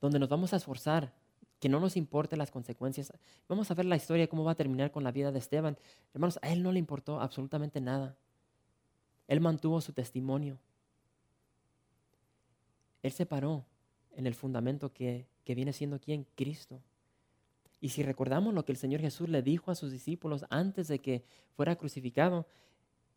donde 0.00 0.18
nos 0.18 0.28
vamos 0.28 0.52
a 0.52 0.56
esforzar, 0.56 1.12
que 1.58 1.68
no 1.68 1.80
nos 1.80 1.96
importe 1.96 2.36
las 2.36 2.52
consecuencias. 2.52 3.12
Vamos 3.48 3.70
a 3.70 3.74
ver 3.74 3.84
la 3.84 3.96
historia, 3.96 4.28
cómo 4.28 4.44
va 4.44 4.52
a 4.52 4.56
terminar 4.56 4.92
con 4.92 5.02
la 5.02 5.10
vida 5.10 5.32
de 5.32 5.40
Esteban. 5.40 5.76
Hermanos, 6.14 6.38
a 6.42 6.52
él 6.52 6.62
no 6.62 6.70
le 6.70 6.78
importó 6.78 7.20
absolutamente 7.20 7.80
nada. 7.80 8.16
Él 9.26 9.40
mantuvo 9.40 9.80
su 9.80 9.92
testimonio. 9.92 10.58
Él 13.02 13.10
se 13.10 13.26
paró 13.26 13.64
en 14.12 14.26
el 14.26 14.34
fundamento 14.34 14.92
que, 14.92 15.26
que 15.44 15.56
viene 15.56 15.72
siendo 15.72 16.00
quién? 16.00 16.26
Cristo. 16.36 16.80
Y 17.80 17.90
si 17.90 18.02
recordamos 18.02 18.54
lo 18.54 18.64
que 18.64 18.72
el 18.72 18.78
Señor 18.78 19.00
Jesús 19.00 19.28
le 19.28 19.42
dijo 19.42 19.70
a 19.70 19.74
sus 19.74 19.92
discípulos 19.92 20.44
antes 20.50 20.88
de 20.88 20.98
que 20.98 21.24
fuera 21.54 21.76
crucificado, 21.76 22.46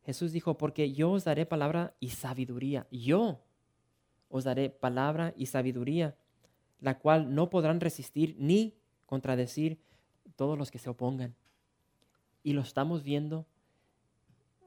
Jesús 0.05 0.31
dijo, 0.31 0.57
porque 0.57 0.93
yo 0.93 1.11
os 1.11 1.23
daré 1.23 1.45
palabra 1.45 1.95
y 1.99 2.09
sabiduría. 2.09 2.87
Yo 2.91 3.39
os 4.29 4.43
daré 4.43 4.69
palabra 4.69 5.33
y 5.35 5.47
sabiduría, 5.47 6.15
la 6.79 6.99
cual 6.99 7.33
no 7.33 7.49
podrán 7.49 7.79
resistir 7.79 8.35
ni 8.37 8.75
contradecir 9.05 9.79
todos 10.35 10.57
los 10.57 10.71
que 10.71 10.79
se 10.79 10.89
opongan. 10.89 11.35
Y 12.43 12.53
lo 12.53 12.61
estamos 12.61 13.03
viendo 13.03 13.45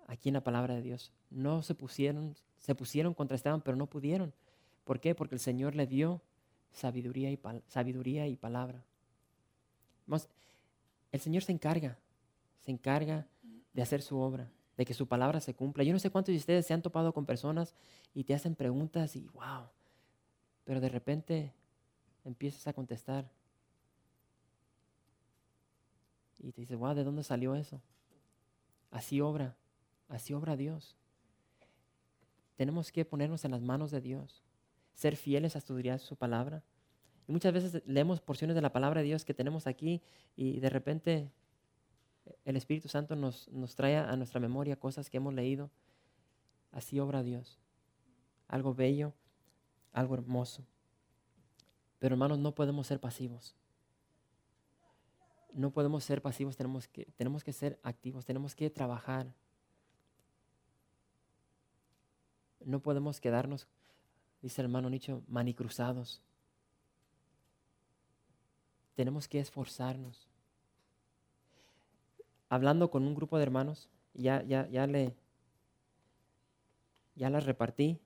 aquí 0.07 0.29
en 0.29 0.35
la 0.35 0.45
palabra 0.45 0.75
de 0.75 0.83
Dios. 0.83 1.13
No 1.31 1.63
se 1.63 1.75
pusieron, 1.75 2.37
se 2.59 2.75
pusieron 2.75 3.15
contra 3.15 3.37
Esteban, 3.37 3.63
pero 3.63 3.77
no 3.77 3.87
pudieron. 3.87 4.33
¿Por 4.85 5.01
qué? 5.01 5.15
Porque 5.15 5.35
el 5.35 5.41
Señor 5.41 5.75
le 5.75 5.87
dio 5.87 6.21
sabiduría 6.73 7.31
y, 7.31 7.39
sabiduría 7.67 8.27
y 8.27 8.37
palabra 8.37 8.85
el 11.13 11.21
Señor 11.21 11.43
se 11.43 11.53
encarga, 11.53 11.99
se 12.61 12.71
encarga 12.71 13.27
de 13.73 13.83
hacer 13.83 14.03
su 14.03 14.19
obra, 14.19 14.51
de 14.77 14.85
que 14.85 14.95
su 14.95 15.07
palabra 15.07 15.41
se 15.41 15.55
cumpla. 15.55 15.85
Yo 15.85 15.93
no 15.93 15.99
sé 15.99 16.11
cuántos 16.11 16.33
de 16.33 16.39
ustedes 16.39 16.67
se 16.67 16.75
han 16.75 16.83
topado 16.83 17.13
con 17.13 17.27
personas 17.27 17.75
y 18.15 18.25
te 18.25 18.35
hacen 18.35 18.55
preguntas 18.55 19.17
y 19.17 19.29
wow, 19.29 19.69
pero 20.65 20.81
de 20.81 20.89
repente 20.89 21.53
empiezas 22.25 22.67
a 22.67 22.73
contestar 22.73 23.31
y 26.39 26.53
te 26.53 26.61
dices, 26.61 26.77
wow, 26.77 26.95
¿de 26.95 27.05
dónde 27.05 27.23
salió 27.23 27.55
eso? 27.55 27.81
Así 28.91 29.21
obra, 29.21 29.57
así 30.09 30.35
obra 30.35 30.57
Dios. 30.57 30.97
Tenemos 32.57 32.93
que 32.93 33.05
ponernos 33.05 33.45
en 33.45 33.53
las 33.53 33.63
manos 33.63 33.91
de 33.91 34.01
Dios, 34.01 34.43
ser 34.95 35.17
fieles 35.17 35.57
a 35.57 35.59
estudiar 35.59 36.01
su 36.01 36.17
palabra 36.17 36.63
y 37.27 37.33
muchas 37.33 37.53
veces 37.53 37.83
leemos 37.87 38.21
porciones 38.21 38.55
de 38.55 38.63
la 38.63 38.73
palabra 38.73 39.01
de 39.01 39.07
Dios 39.07 39.25
que 39.25 39.35
tenemos 39.35 39.67
aquí 39.67 40.03
y 40.37 40.61
de 40.61 40.69
repente 40.69 41.31
el 42.45 42.57
Espíritu 42.57 42.89
Santo 42.89 43.17
nos, 43.17 43.49
nos 43.49 43.75
trae 43.75 43.97
a 43.97 44.17
nuestra 44.17 44.41
memoria 44.41 44.77
cosas 44.77 45.09
que 45.09 45.17
hemos 45.17 45.33
leído. 45.33 45.71
Así 46.71 47.01
obra 47.01 47.23
Dios. 47.23 47.59
Algo 48.49 48.75
bello, 48.75 49.15
algo 49.93 50.15
hermoso. 50.15 50.67
Pero 51.99 52.15
hermanos, 52.15 52.39
no 52.39 52.55
podemos 52.55 52.87
ser 52.87 53.01
pasivos. 53.01 53.55
No 55.53 55.71
podemos 55.71 56.05
ser 56.05 56.21
pasivos, 56.21 56.57
tenemos 56.57 56.89
que, 56.89 57.07
tenemos 57.17 57.45
que 57.45 57.53
ser 57.53 57.79
activos, 57.83 58.27
tenemos 58.27 58.55
que 58.55 58.69
trabajar. 58.71 59.33
No 62.61 62.81
podemos 62.81 63.21
quedarnos, 63.21 63.69
dice 64.43 64.63
el 64.63 64.67
hermano 64.67 64.91
Nicho, 64.91 65.23
manicruzados 65.29 66.23
tenemos 68.95 69.29
que 69.29 69.41
esforzarnos. 69.41 70.29
Hablando 72.49 72.91
con 72.91 73.07
un 73.07 73.15
grupo 73.15 73.37
de 73.37 73.43
hermanos, 73.43 73.91
ya, 74.13 74.43
ya, 74.43 74.69
ya 74.69 74.87
le, 74.87 75.15
ya 77.15 77.31
las 77.31 77.45
repartí. 77.45 77.99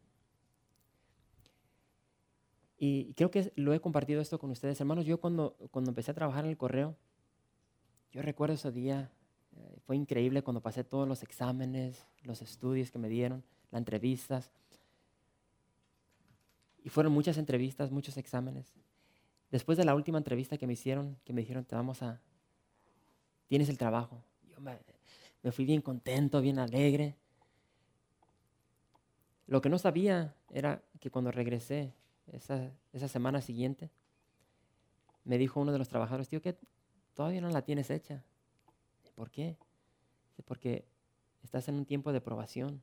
Y 2.78 3.12
creo 3.14 3.30
que 3.30 3.52
lo 3.56 3.74
he 3.74 3.80
compartido 3.80 4.20
esto 4.20 4.38
con 4.38 4.50
ustedes. 4.50 4.80
Hermanos, 4.80 5.04
yo 5.04 5.20
cuando, 5.20 5.56
cuando 5.70 5.90
empecé 5.90 6.12
a 6.12 6.14
trabajar 6.14 6.44
en 6.44 6.50
el 6.50 6.56
correo, 6.56 6.96
yo 8.12 8.22
recuerdo 8.22 8.54
ese 8.54 8.70
día, 8.70 9.10
eh, 9.56 9.78
fue 9.84 9.96
increíble 9.96 10.42
cuando 10.42 10.62
pasé 10.62 10.84
todos 10.84 11.06
los 11.06 11.22
exámenes, 11.22 12.06
los 12.22 12.40
estudios 12.40 12.90
que 12.90 12.98
me 12.98 13.08
dieron, 13.08 13.44
las 13.70 13.80
entrevistas. 13.80 14.52
Y 16.82 16.88
fueron 16.88 17.12
muchas 17.12 17.36
entrevistas, 17.36 17.90
muchos 17.90 18.16
exámenes. 18.16 18.72
Después 19.50 19.78
de 19.78 19.84
la 19.84 19.94
última 19.94 20.18
entrevista 20.18 20.58
que 20.58 20.66
me 20.66 20.74
hicieron, 20.74 21.16
que 21.24 21.32
me 21.32 21.40
dijeron, 21.40 21.64
te 21.64 21.74
vamos 21.74 22.02
a, 22.02 22.20
tienes 23.46 23.68
el 23.68 23.78
trabajo. 23.78 24.22
Yo 24.50 24.60
me, 24.60 25.52
fui 25.52 25.64
bien 25.64 25.80
contento, 25.80 26.40
bien 26.42 26.58
alegre. 26.58 27.16
Lo 29.46 29.62
que 29.62 29.70
no 29.70 29.78
sabía 29.78 30.34
era 30.50 30.82
que 31.00 31.10
cuando 31.10 31.32
regresé 31.32 31.94
esa, 32.26 32.70
semana 33.08 33.40
siguiente, 33.40 33.90
me 35.24 35.38
dijo 35.38 35.60
uno 35.60 35.72
de 35.72 35.78
los 35.78 35.88
trabajadores, 35.88 36.28
tío, 36.28 36.42
que 36.42 36.58
todavía 37.14 37.40
no 37.40 37.48
la 37.48 37.62
tienes 37.62 37.88
hecha. 37.88 38.22
¿Por 39.14 39.30
qué? 39.30 39.56
Porque 40.44 40.86
estás 41.42 41.68
en 41.68 41.76
un 41.76 41.86
tiempo 41.86 42.12
de 42.12 42.20
probación. 42.20 42.82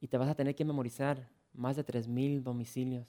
Y 0.00 0.08
te 0.08 0.18
vas 0.18 0.28
a 0.28 0.34
tener 0.34 0.56
que 0.56 0.64
memorizar 0.64 1.30
más 1.52 1.76
de 1.76 1.86
3.000 1.86 2.42
domicilios. 2.42 3.06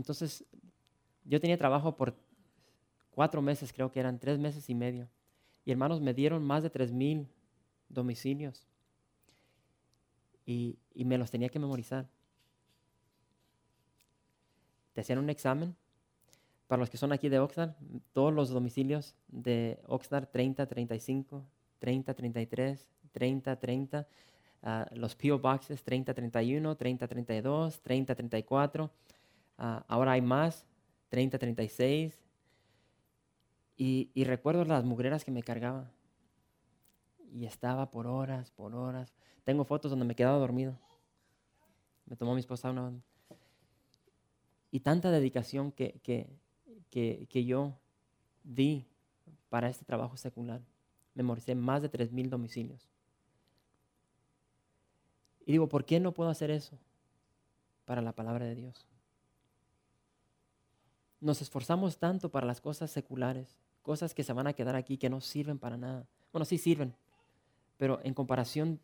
Entonces, 0.00 0.46
yo 1.26 1.40
tenía 1.40 1.58
trabajo 1.58 1.94
por 1.94 2.14
cuatro 3.10 3.42
meses, 3.42 3.70
creo 3.70 3.92
que 3.92 4.00
eran 4.00 4.18
tres 4.18 4.38
meses 4.38 4.70
y 4.70 4.74
medio. 4.74 5.08
Y 5.66 5.72
hermanos, 5.72 6.00
me 6.00 6.14
dieron 6.14 6.42
más 6.42 6.62
de 6.62 6.72
3.000 6.72 7.26
domicilios. 7.90 8.66
Y, 10.46 10.78
y 10.94 11.04
me 11.04 11.18
los 11.18 11.30
tenía 11.30 11.50
que 11.50 11.58
memorizar. 11.58 12.08
Te 14.94 15.02
hacían 15.02 15.18
un 15.18 15.28
examen. 15.28 15.76
Para 16.66 16.80
los 16.80 16.88
que 16.88 16.96
son 16.96 17.12
aquí 17.12 17.28
de 17.28 17.40
Oxnard, 17.40 17.74
todos 18.14 18.32
los 18.32 18.48
domicilios 18.48 19.14
de 19.28 19.78
Oxnard 19.86 20.28
30, 20.28 20.66
35, 20.66 21.44
30, 21.78 22.14
33, 22.14 22.88
30, 23.12 23.56
30, 23.56 24.08
los 24.92 25.14
PO 25.14 25.38
Boxes 25.38 25.82
30, 25.82 26.14
31, 26.14 26.74
30, 26.74 27.06
32, 27.06 27.80
30, 27.80 28.14
34. 28.14 28.90
Ahora 29.60 30.12
hay 30.12 30.22
más, 30.22 30.66
30, 31.10 31.38
36. 31.38 32.18
Y, 33.76 34.10
y 34.14 34.24
recuerdo 34.24 34.64
las 34.64 34.84
mugreras 34.84 35.24
que 35.24 35.30
me 35.30 35.42
cargaba. 35.42 35.90
Y 37.32 37.46
estaba 37.46 37.90
por 37.90 38.06
horas, 38.06 38.50
por 38.50 38.74
horas. 38.74 39.14
Tengo 39.44 39.64
fotos 39.64 39.90
donde 39.90 40.04
me 40.04 40.14
quedaba 40.14 40.38
dormido. 40.38 40.78
Me 42.06 42.16
tomó 42.16 42.34
mi 42.34 42.40
esposa 42.40 42.70
una... 42.70 42.92
Y 44.72 44.80
tanta 44.80 45.10
dedicación 45.10 45.72
que, 45.72 46.00
que, 46.02 46.28
que, 46.90 47.26
que 47.28 47.44
yo 47.44 47.76
di 48.44 48.86
para 49.48 49.68
este 49.68 49.84
trabajo 49.84 50.16
secular. 50.16 50.62
Memoricé 51.14 51.54
más 51.54 51.82
de 51.82 51.90
3.000 51.90 52.28
domicilios. 52.28 52.88
Y 55.44 55.52
digo, 55.52 55.68
¿por 55.68 55.84
qué 55.84 55.98
no 55.98 56.12
puedo 56.12 56.30
hacer 56.30 56.50
eso 56.50 56.78
para 57.84 58.00
la 58.00 58.12
palabra 58.12 58.44
de 58.46 58.54
Dios? 58.54 58.86
Nos 61.20 61.42
esforzamos 61.42 61.98
tanto 61.98 62.30
para 62.30 62.46
las 62.46 62.60
cosas 62.60 62.90
seculares, 62.90 63.56
cosas 63.82 64.14
que 64.14 64.24
se 64.24 64.32
van 64.32 64.46
a 64.46 64.52
quedar 64.52 64.74
aquí, 64.74 64.96
que 64.96 65.10
no 65.10 65.20
sirven 65.20 65.58
para 65.58 65.76
nada. 65.76 66.06
Bueno, 66.32 66.44
sí 66.44 66.58
sirven, 66.58 66.94
pero 67.76 68.00
en 68.02 68.14
comparación 68.14 68.80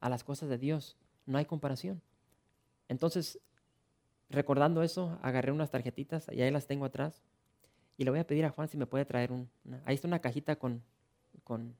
a 0.00 0.08
las 0.08 0.24
cosas 0.24 0.48
de 0.48 0.58
Dios, 0.58 0.96
no 1.26 1.38
hay 1.38 1.44
comparación. 1.44 2.02
Entonces, 2.88 3.38
recordando 4.28 4.82
eso, 4.82 5.18
agarré 5.22 5.52
unas 5.52 5.70
tarjetitas 5.70 6.26
y 6.32 6.42
ahí 6.42 6.50
las 6.50 6.66
tengo 6.66 6.84
atrás. 6.84 7.22
Y 7.96 8.04
le 8.04 8.10
voy 8.10 8.20
a 8.20 8.26
pedir 8.26 8.44
a 8.46 8.50
Juan 8.50 8.66
si 8.66 8.76
me 8.76 8.86
puede 8.86 9.04
traer 9.04 9.30
un... 9.30 9.48
ahí 9.84 9.94
está 9.94 10.08
una 10.08 10.20
cajita 10.20 10.56
con, 10.56 10.82
con, 11.44 11.76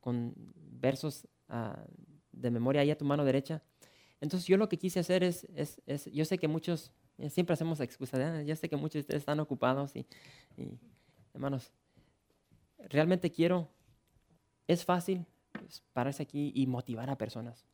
con 0.00 0.34
versos 0.54 1.28
uh, 1.50 1.76
de 2.32 2.50
memoria 2.50 2.80
ahí 2.80 2.90
a 2.90 2.96
tu 2.96 3.04
mano 3.04 3.24
derecha. 3.24 3.62
Entonces 4.20 4.48
yo 4.48 4.56
lo 4.56 4.68
que 4.68 4.78
quise 4.78 4.98
hacer 4.98 5.22
es, 5.22 5.46
es, 5.54 5.80
es 5.86 6.06
yo 6.06 6.24
sé 6.24 6.38
que 6.38 6.48
muchos, 6.48 6.90
siempre 7.28 7.54
hacemos 7.54 7.80
excusas, 7.80 8.20
¿eh? 8.20 8.44
ya 8.46 8.56
sé 8.56 8.68
que 8.68 8.76
muchos 8.76 8.94
de 8.94 9.00
ustedes 9.00 9.20
están 9.20 9.40
ocupados 9.40 9.94
y, 9.94 10.06
y 10.56 10.78
hermanos, 11.34 11.72
realmente 12.78 13.30
quiero, 13.30 13.68
es 14.66 14.84
fácil 14.84 15.26
pues, 15.52 15.82
pararse 15.92 16.22
aquí 16.22 16.52
y 16.54 16.66
motivar 16.66 17.10
a 17.10 17.18
personas. 17.18 17.66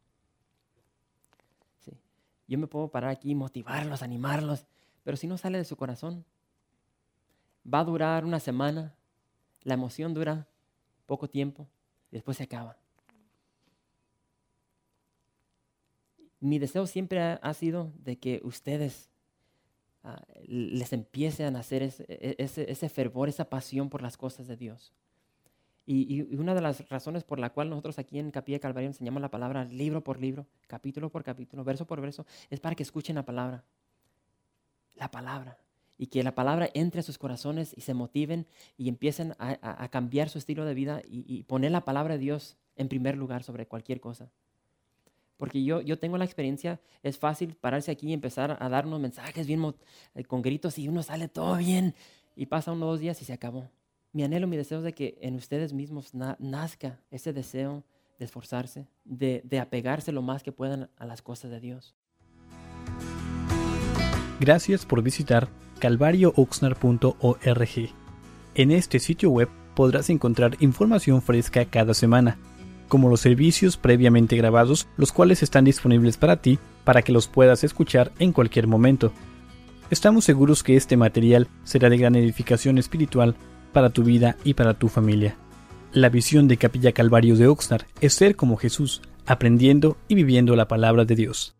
Sí. 1.78 1.92
Yo 2.48 2.58
me 2.58 2.66
puedo 2.66 2.88
parar 2.88 3.10
aquí 3.10 3.30
y 3.30 3.34
motivarlos, 3.34 4.02
animarlos, 4.02 4.66
pero 5.04 5.16
si 5.16 5.26
no 5.26 5.38
sale 5.38 5.58
de 5.58 5.64
su 5.64 5.76
corazón, 5.76 6.24
va 7.72 7.80
a 7.80 7.84
durar 7.84 8.24
una 8.24 8.40
semana, 8.40 8.94
la 9.62 9.74
emoción 9.74 10.14
dura 10.14 10.48
poco 11.06 11.28
tiempo 11.28 11.68
después 12.10 12.36
se 12.36 12.44
acaba. 12.44 12.76
mi 16.40 16.58
deseo 16.58 16.86
siempre 16.86 17.20
ha, 17.20 17.54
sido 17.54 17.92
de 17.98 18.18
que 18.18 18.40
ustedes 18.44 19.10
ah, 20.06 20.22
les 20.46 20.92
empiecen 20.92 21.56
a 21.56 21.60
hacer 21.60 21.82
e, 21.82 22.36
ese, 22.38 22.70
ese, 22.70 22.88
fervor, 22.88 23.28
esa 23.28 23.50
pasión 23.50 23.90
por 23.90 24.02
las 24.02 24.16
cosas 24.16 24.46
de 24.46 24.56
Dios. 24.56 24.92
Y, 25.88 26.22
una 26.34 26.54
de 26.54 26.60
las 26.60 26.88
razones 26.88 27.22
por 27.22 27.38
la 27.38 27.50
cual 27.50 27.70
nosotros 27.70 27.98
aquí 28.00 28.18
en 28.18 28.32
Capilla 28.32 28.58
Calvario 28.58 28.88
enseñamos 28.88 29.22
la 29.22 29.30
palabra 29.30 29.64
libro 29.64 30.02
por 30.02 30.20
libro, 30.20 30.46
capítulo 30.66 31.10
por 31.10 31.22
capítulo, 31.22 31.62
verso 31.62 31.86
por 31.86 32.00
verso, 32.00 32.26
es 32.50 32.58
para 32.58 32.74
que 32.74 32.82
escuchen 32.82 33.14
la 33.14 33.24
palabra. 33.24 33.64
La 34.96 35.10
palabra. 35.10 35.58
Y 35.96 36.08
que 36.08 36.24
la 36.24 36.34
palabra 36.34 36.68
entre 36.74 37.00
a 37.00 37.02
sus 37.04 37.18
corazones 37.18 37.72
y 37.76 37.82
se 37.82 37.94
motiven 37.94 38.46
y 38.76 38.88
empiecen 38.88 39.34
a, 39.38 39.88
cambiar 39.88 40.28
su 40.28 40.38
estilo 40.38 40.64
de 40.64 40.74
vida 40.74 41.02
y, 41.08 41.24
y 41.26 41.44
poner 41.44 41.70
la 41.70 41.84
palabra 41.84 42.14
de 42.14 42.20
Dios 42.20 42.56
en 42.74 42.88
primer 42.88 43.16
lugar 43.16 43.44
sobre 43.44 43.66
cualquier 43.66 44.00
cosa. 44.00 44.30
Porque 45.36 45.62
yo, 45.62 45.80
yo 45.80 45.98
tengo 45.98 46.16
la 46.18 46.24
experiencia, 46.24 46.80
es 47.02 47.18
fácil 47.18 47.54
pararse 47.54 47.90
aquí 47.90 48.08
y 48.08 48.12
empezar 48.12 48.56
a 48.58 48.68
dar 48.68 48.86
unos 48.86 49.00
mensajes 49.00 49.46
bien 49.46 49.74
eh, 50.14 50.24
con 50.24 50.42
gritos 50.42 50.78
y 50.78 50.88
uno 50.88 51.02
sale 51.02 51.28
todo 51.28 51.56
bien 51.56 51.94
y 52.34 52.46
pasa 52.46 52.72
unos 52.72 52.88
dos 52.88 53.00
días 53.00 53.20
y 53.22 53.24
se 53.24 53.32
acabó. 53.32 53.68
Mi 54.12 54.22
anhelo, 54.22 54.46
mi 54.46 54.56
deseo 54.56 54.78
es 54.78 54.84
de 54.84 54.94
que 54.94 55.18
en 55.20 55.34
ustedes 55.34 55.72
mismos 55.72 56.14
nazca 56.14 57.00
ese 57.10 57.32
deseo 57.32 57.84
de 58.18 58.24
esforzarse, 58.24 58.86
de, 59.04 59.42
de 59.44 59.60
apegarse 59.60 60.10
lo 60.10 60.22
más 60.22 60.42
que 60.42 60.52
puedan 60.52 60.88
a 60.96 61.04
las 61.04 61.20
cosas 61.20 61.50
de 61.50 61.60
Dios. 61.60 61.94
Gracias 64.40 64.86
por 64.86 65.02
visitar 65.02 65.48
calvariooxnar.org. 65.80 67.68
En 68.54 68.70
este 68.70 68.98
sitio 69.00 69.30
web 69.30 69.50
podrás 69.74 70.08
encontrar 70.08 70.56
información 70.60 71.20
fresca 71.20 71.66
cada 71.66 71.92
semana 71.92 72.38
como 72.88 73.08
los 73.08 73.20
servicios 73.20 73.76
previamente 73.76 74.36
grabados, 74.36 74.86
los 74.96 75.12
cuales 75.12 75.42
están 75.42 75.64
disponibles 75.64 76.16
para 76.16 76.36
ti 76.36 76.58
para 76.84 77.02
que 77.02 77.12
los 77.12 77.28
puedas 77.28 77.64
escuchar 77.64 78.12
en 78.18 78.32
cualquier 78.32 78.66
momento. 78.66 79.12
Estamos 79.90 80.24
seguros 80.24 80.62
que 80.62 80.76
este 80.76 80.96
material 80.96 81.48
será 81.64 81.90
de 81.90 81.98
gran 81.98 82.16
edificación 82.16 82.78
espiritual 82.78 83.36
para 83.72 83.90
tu 83.90 84.02
vida 84.02 84.36
y 84.44 84.54
para 84.54 84.74
tu 84.74 84.88
familia. 84.88 85.36
La 85.92 86.08
visión 86.08 86.48
de 86.48 86.56
Capilla 86.56 86.92
Calvario 86.92 87.36
de 87.36 87.46
Oxnard 87.46 87.86
es 88.00 88.14
ser 88.14 88.36
como 88.36 88.56
Jesús, 88.56 89.02
aprendiendo 89.26 89.96
y 90.08 90.14
viviendo 90.14 90.56
la 90.56 90.68
palabra 90.68 91.04
de 91.04 91.14
Dios. 91.14 91.55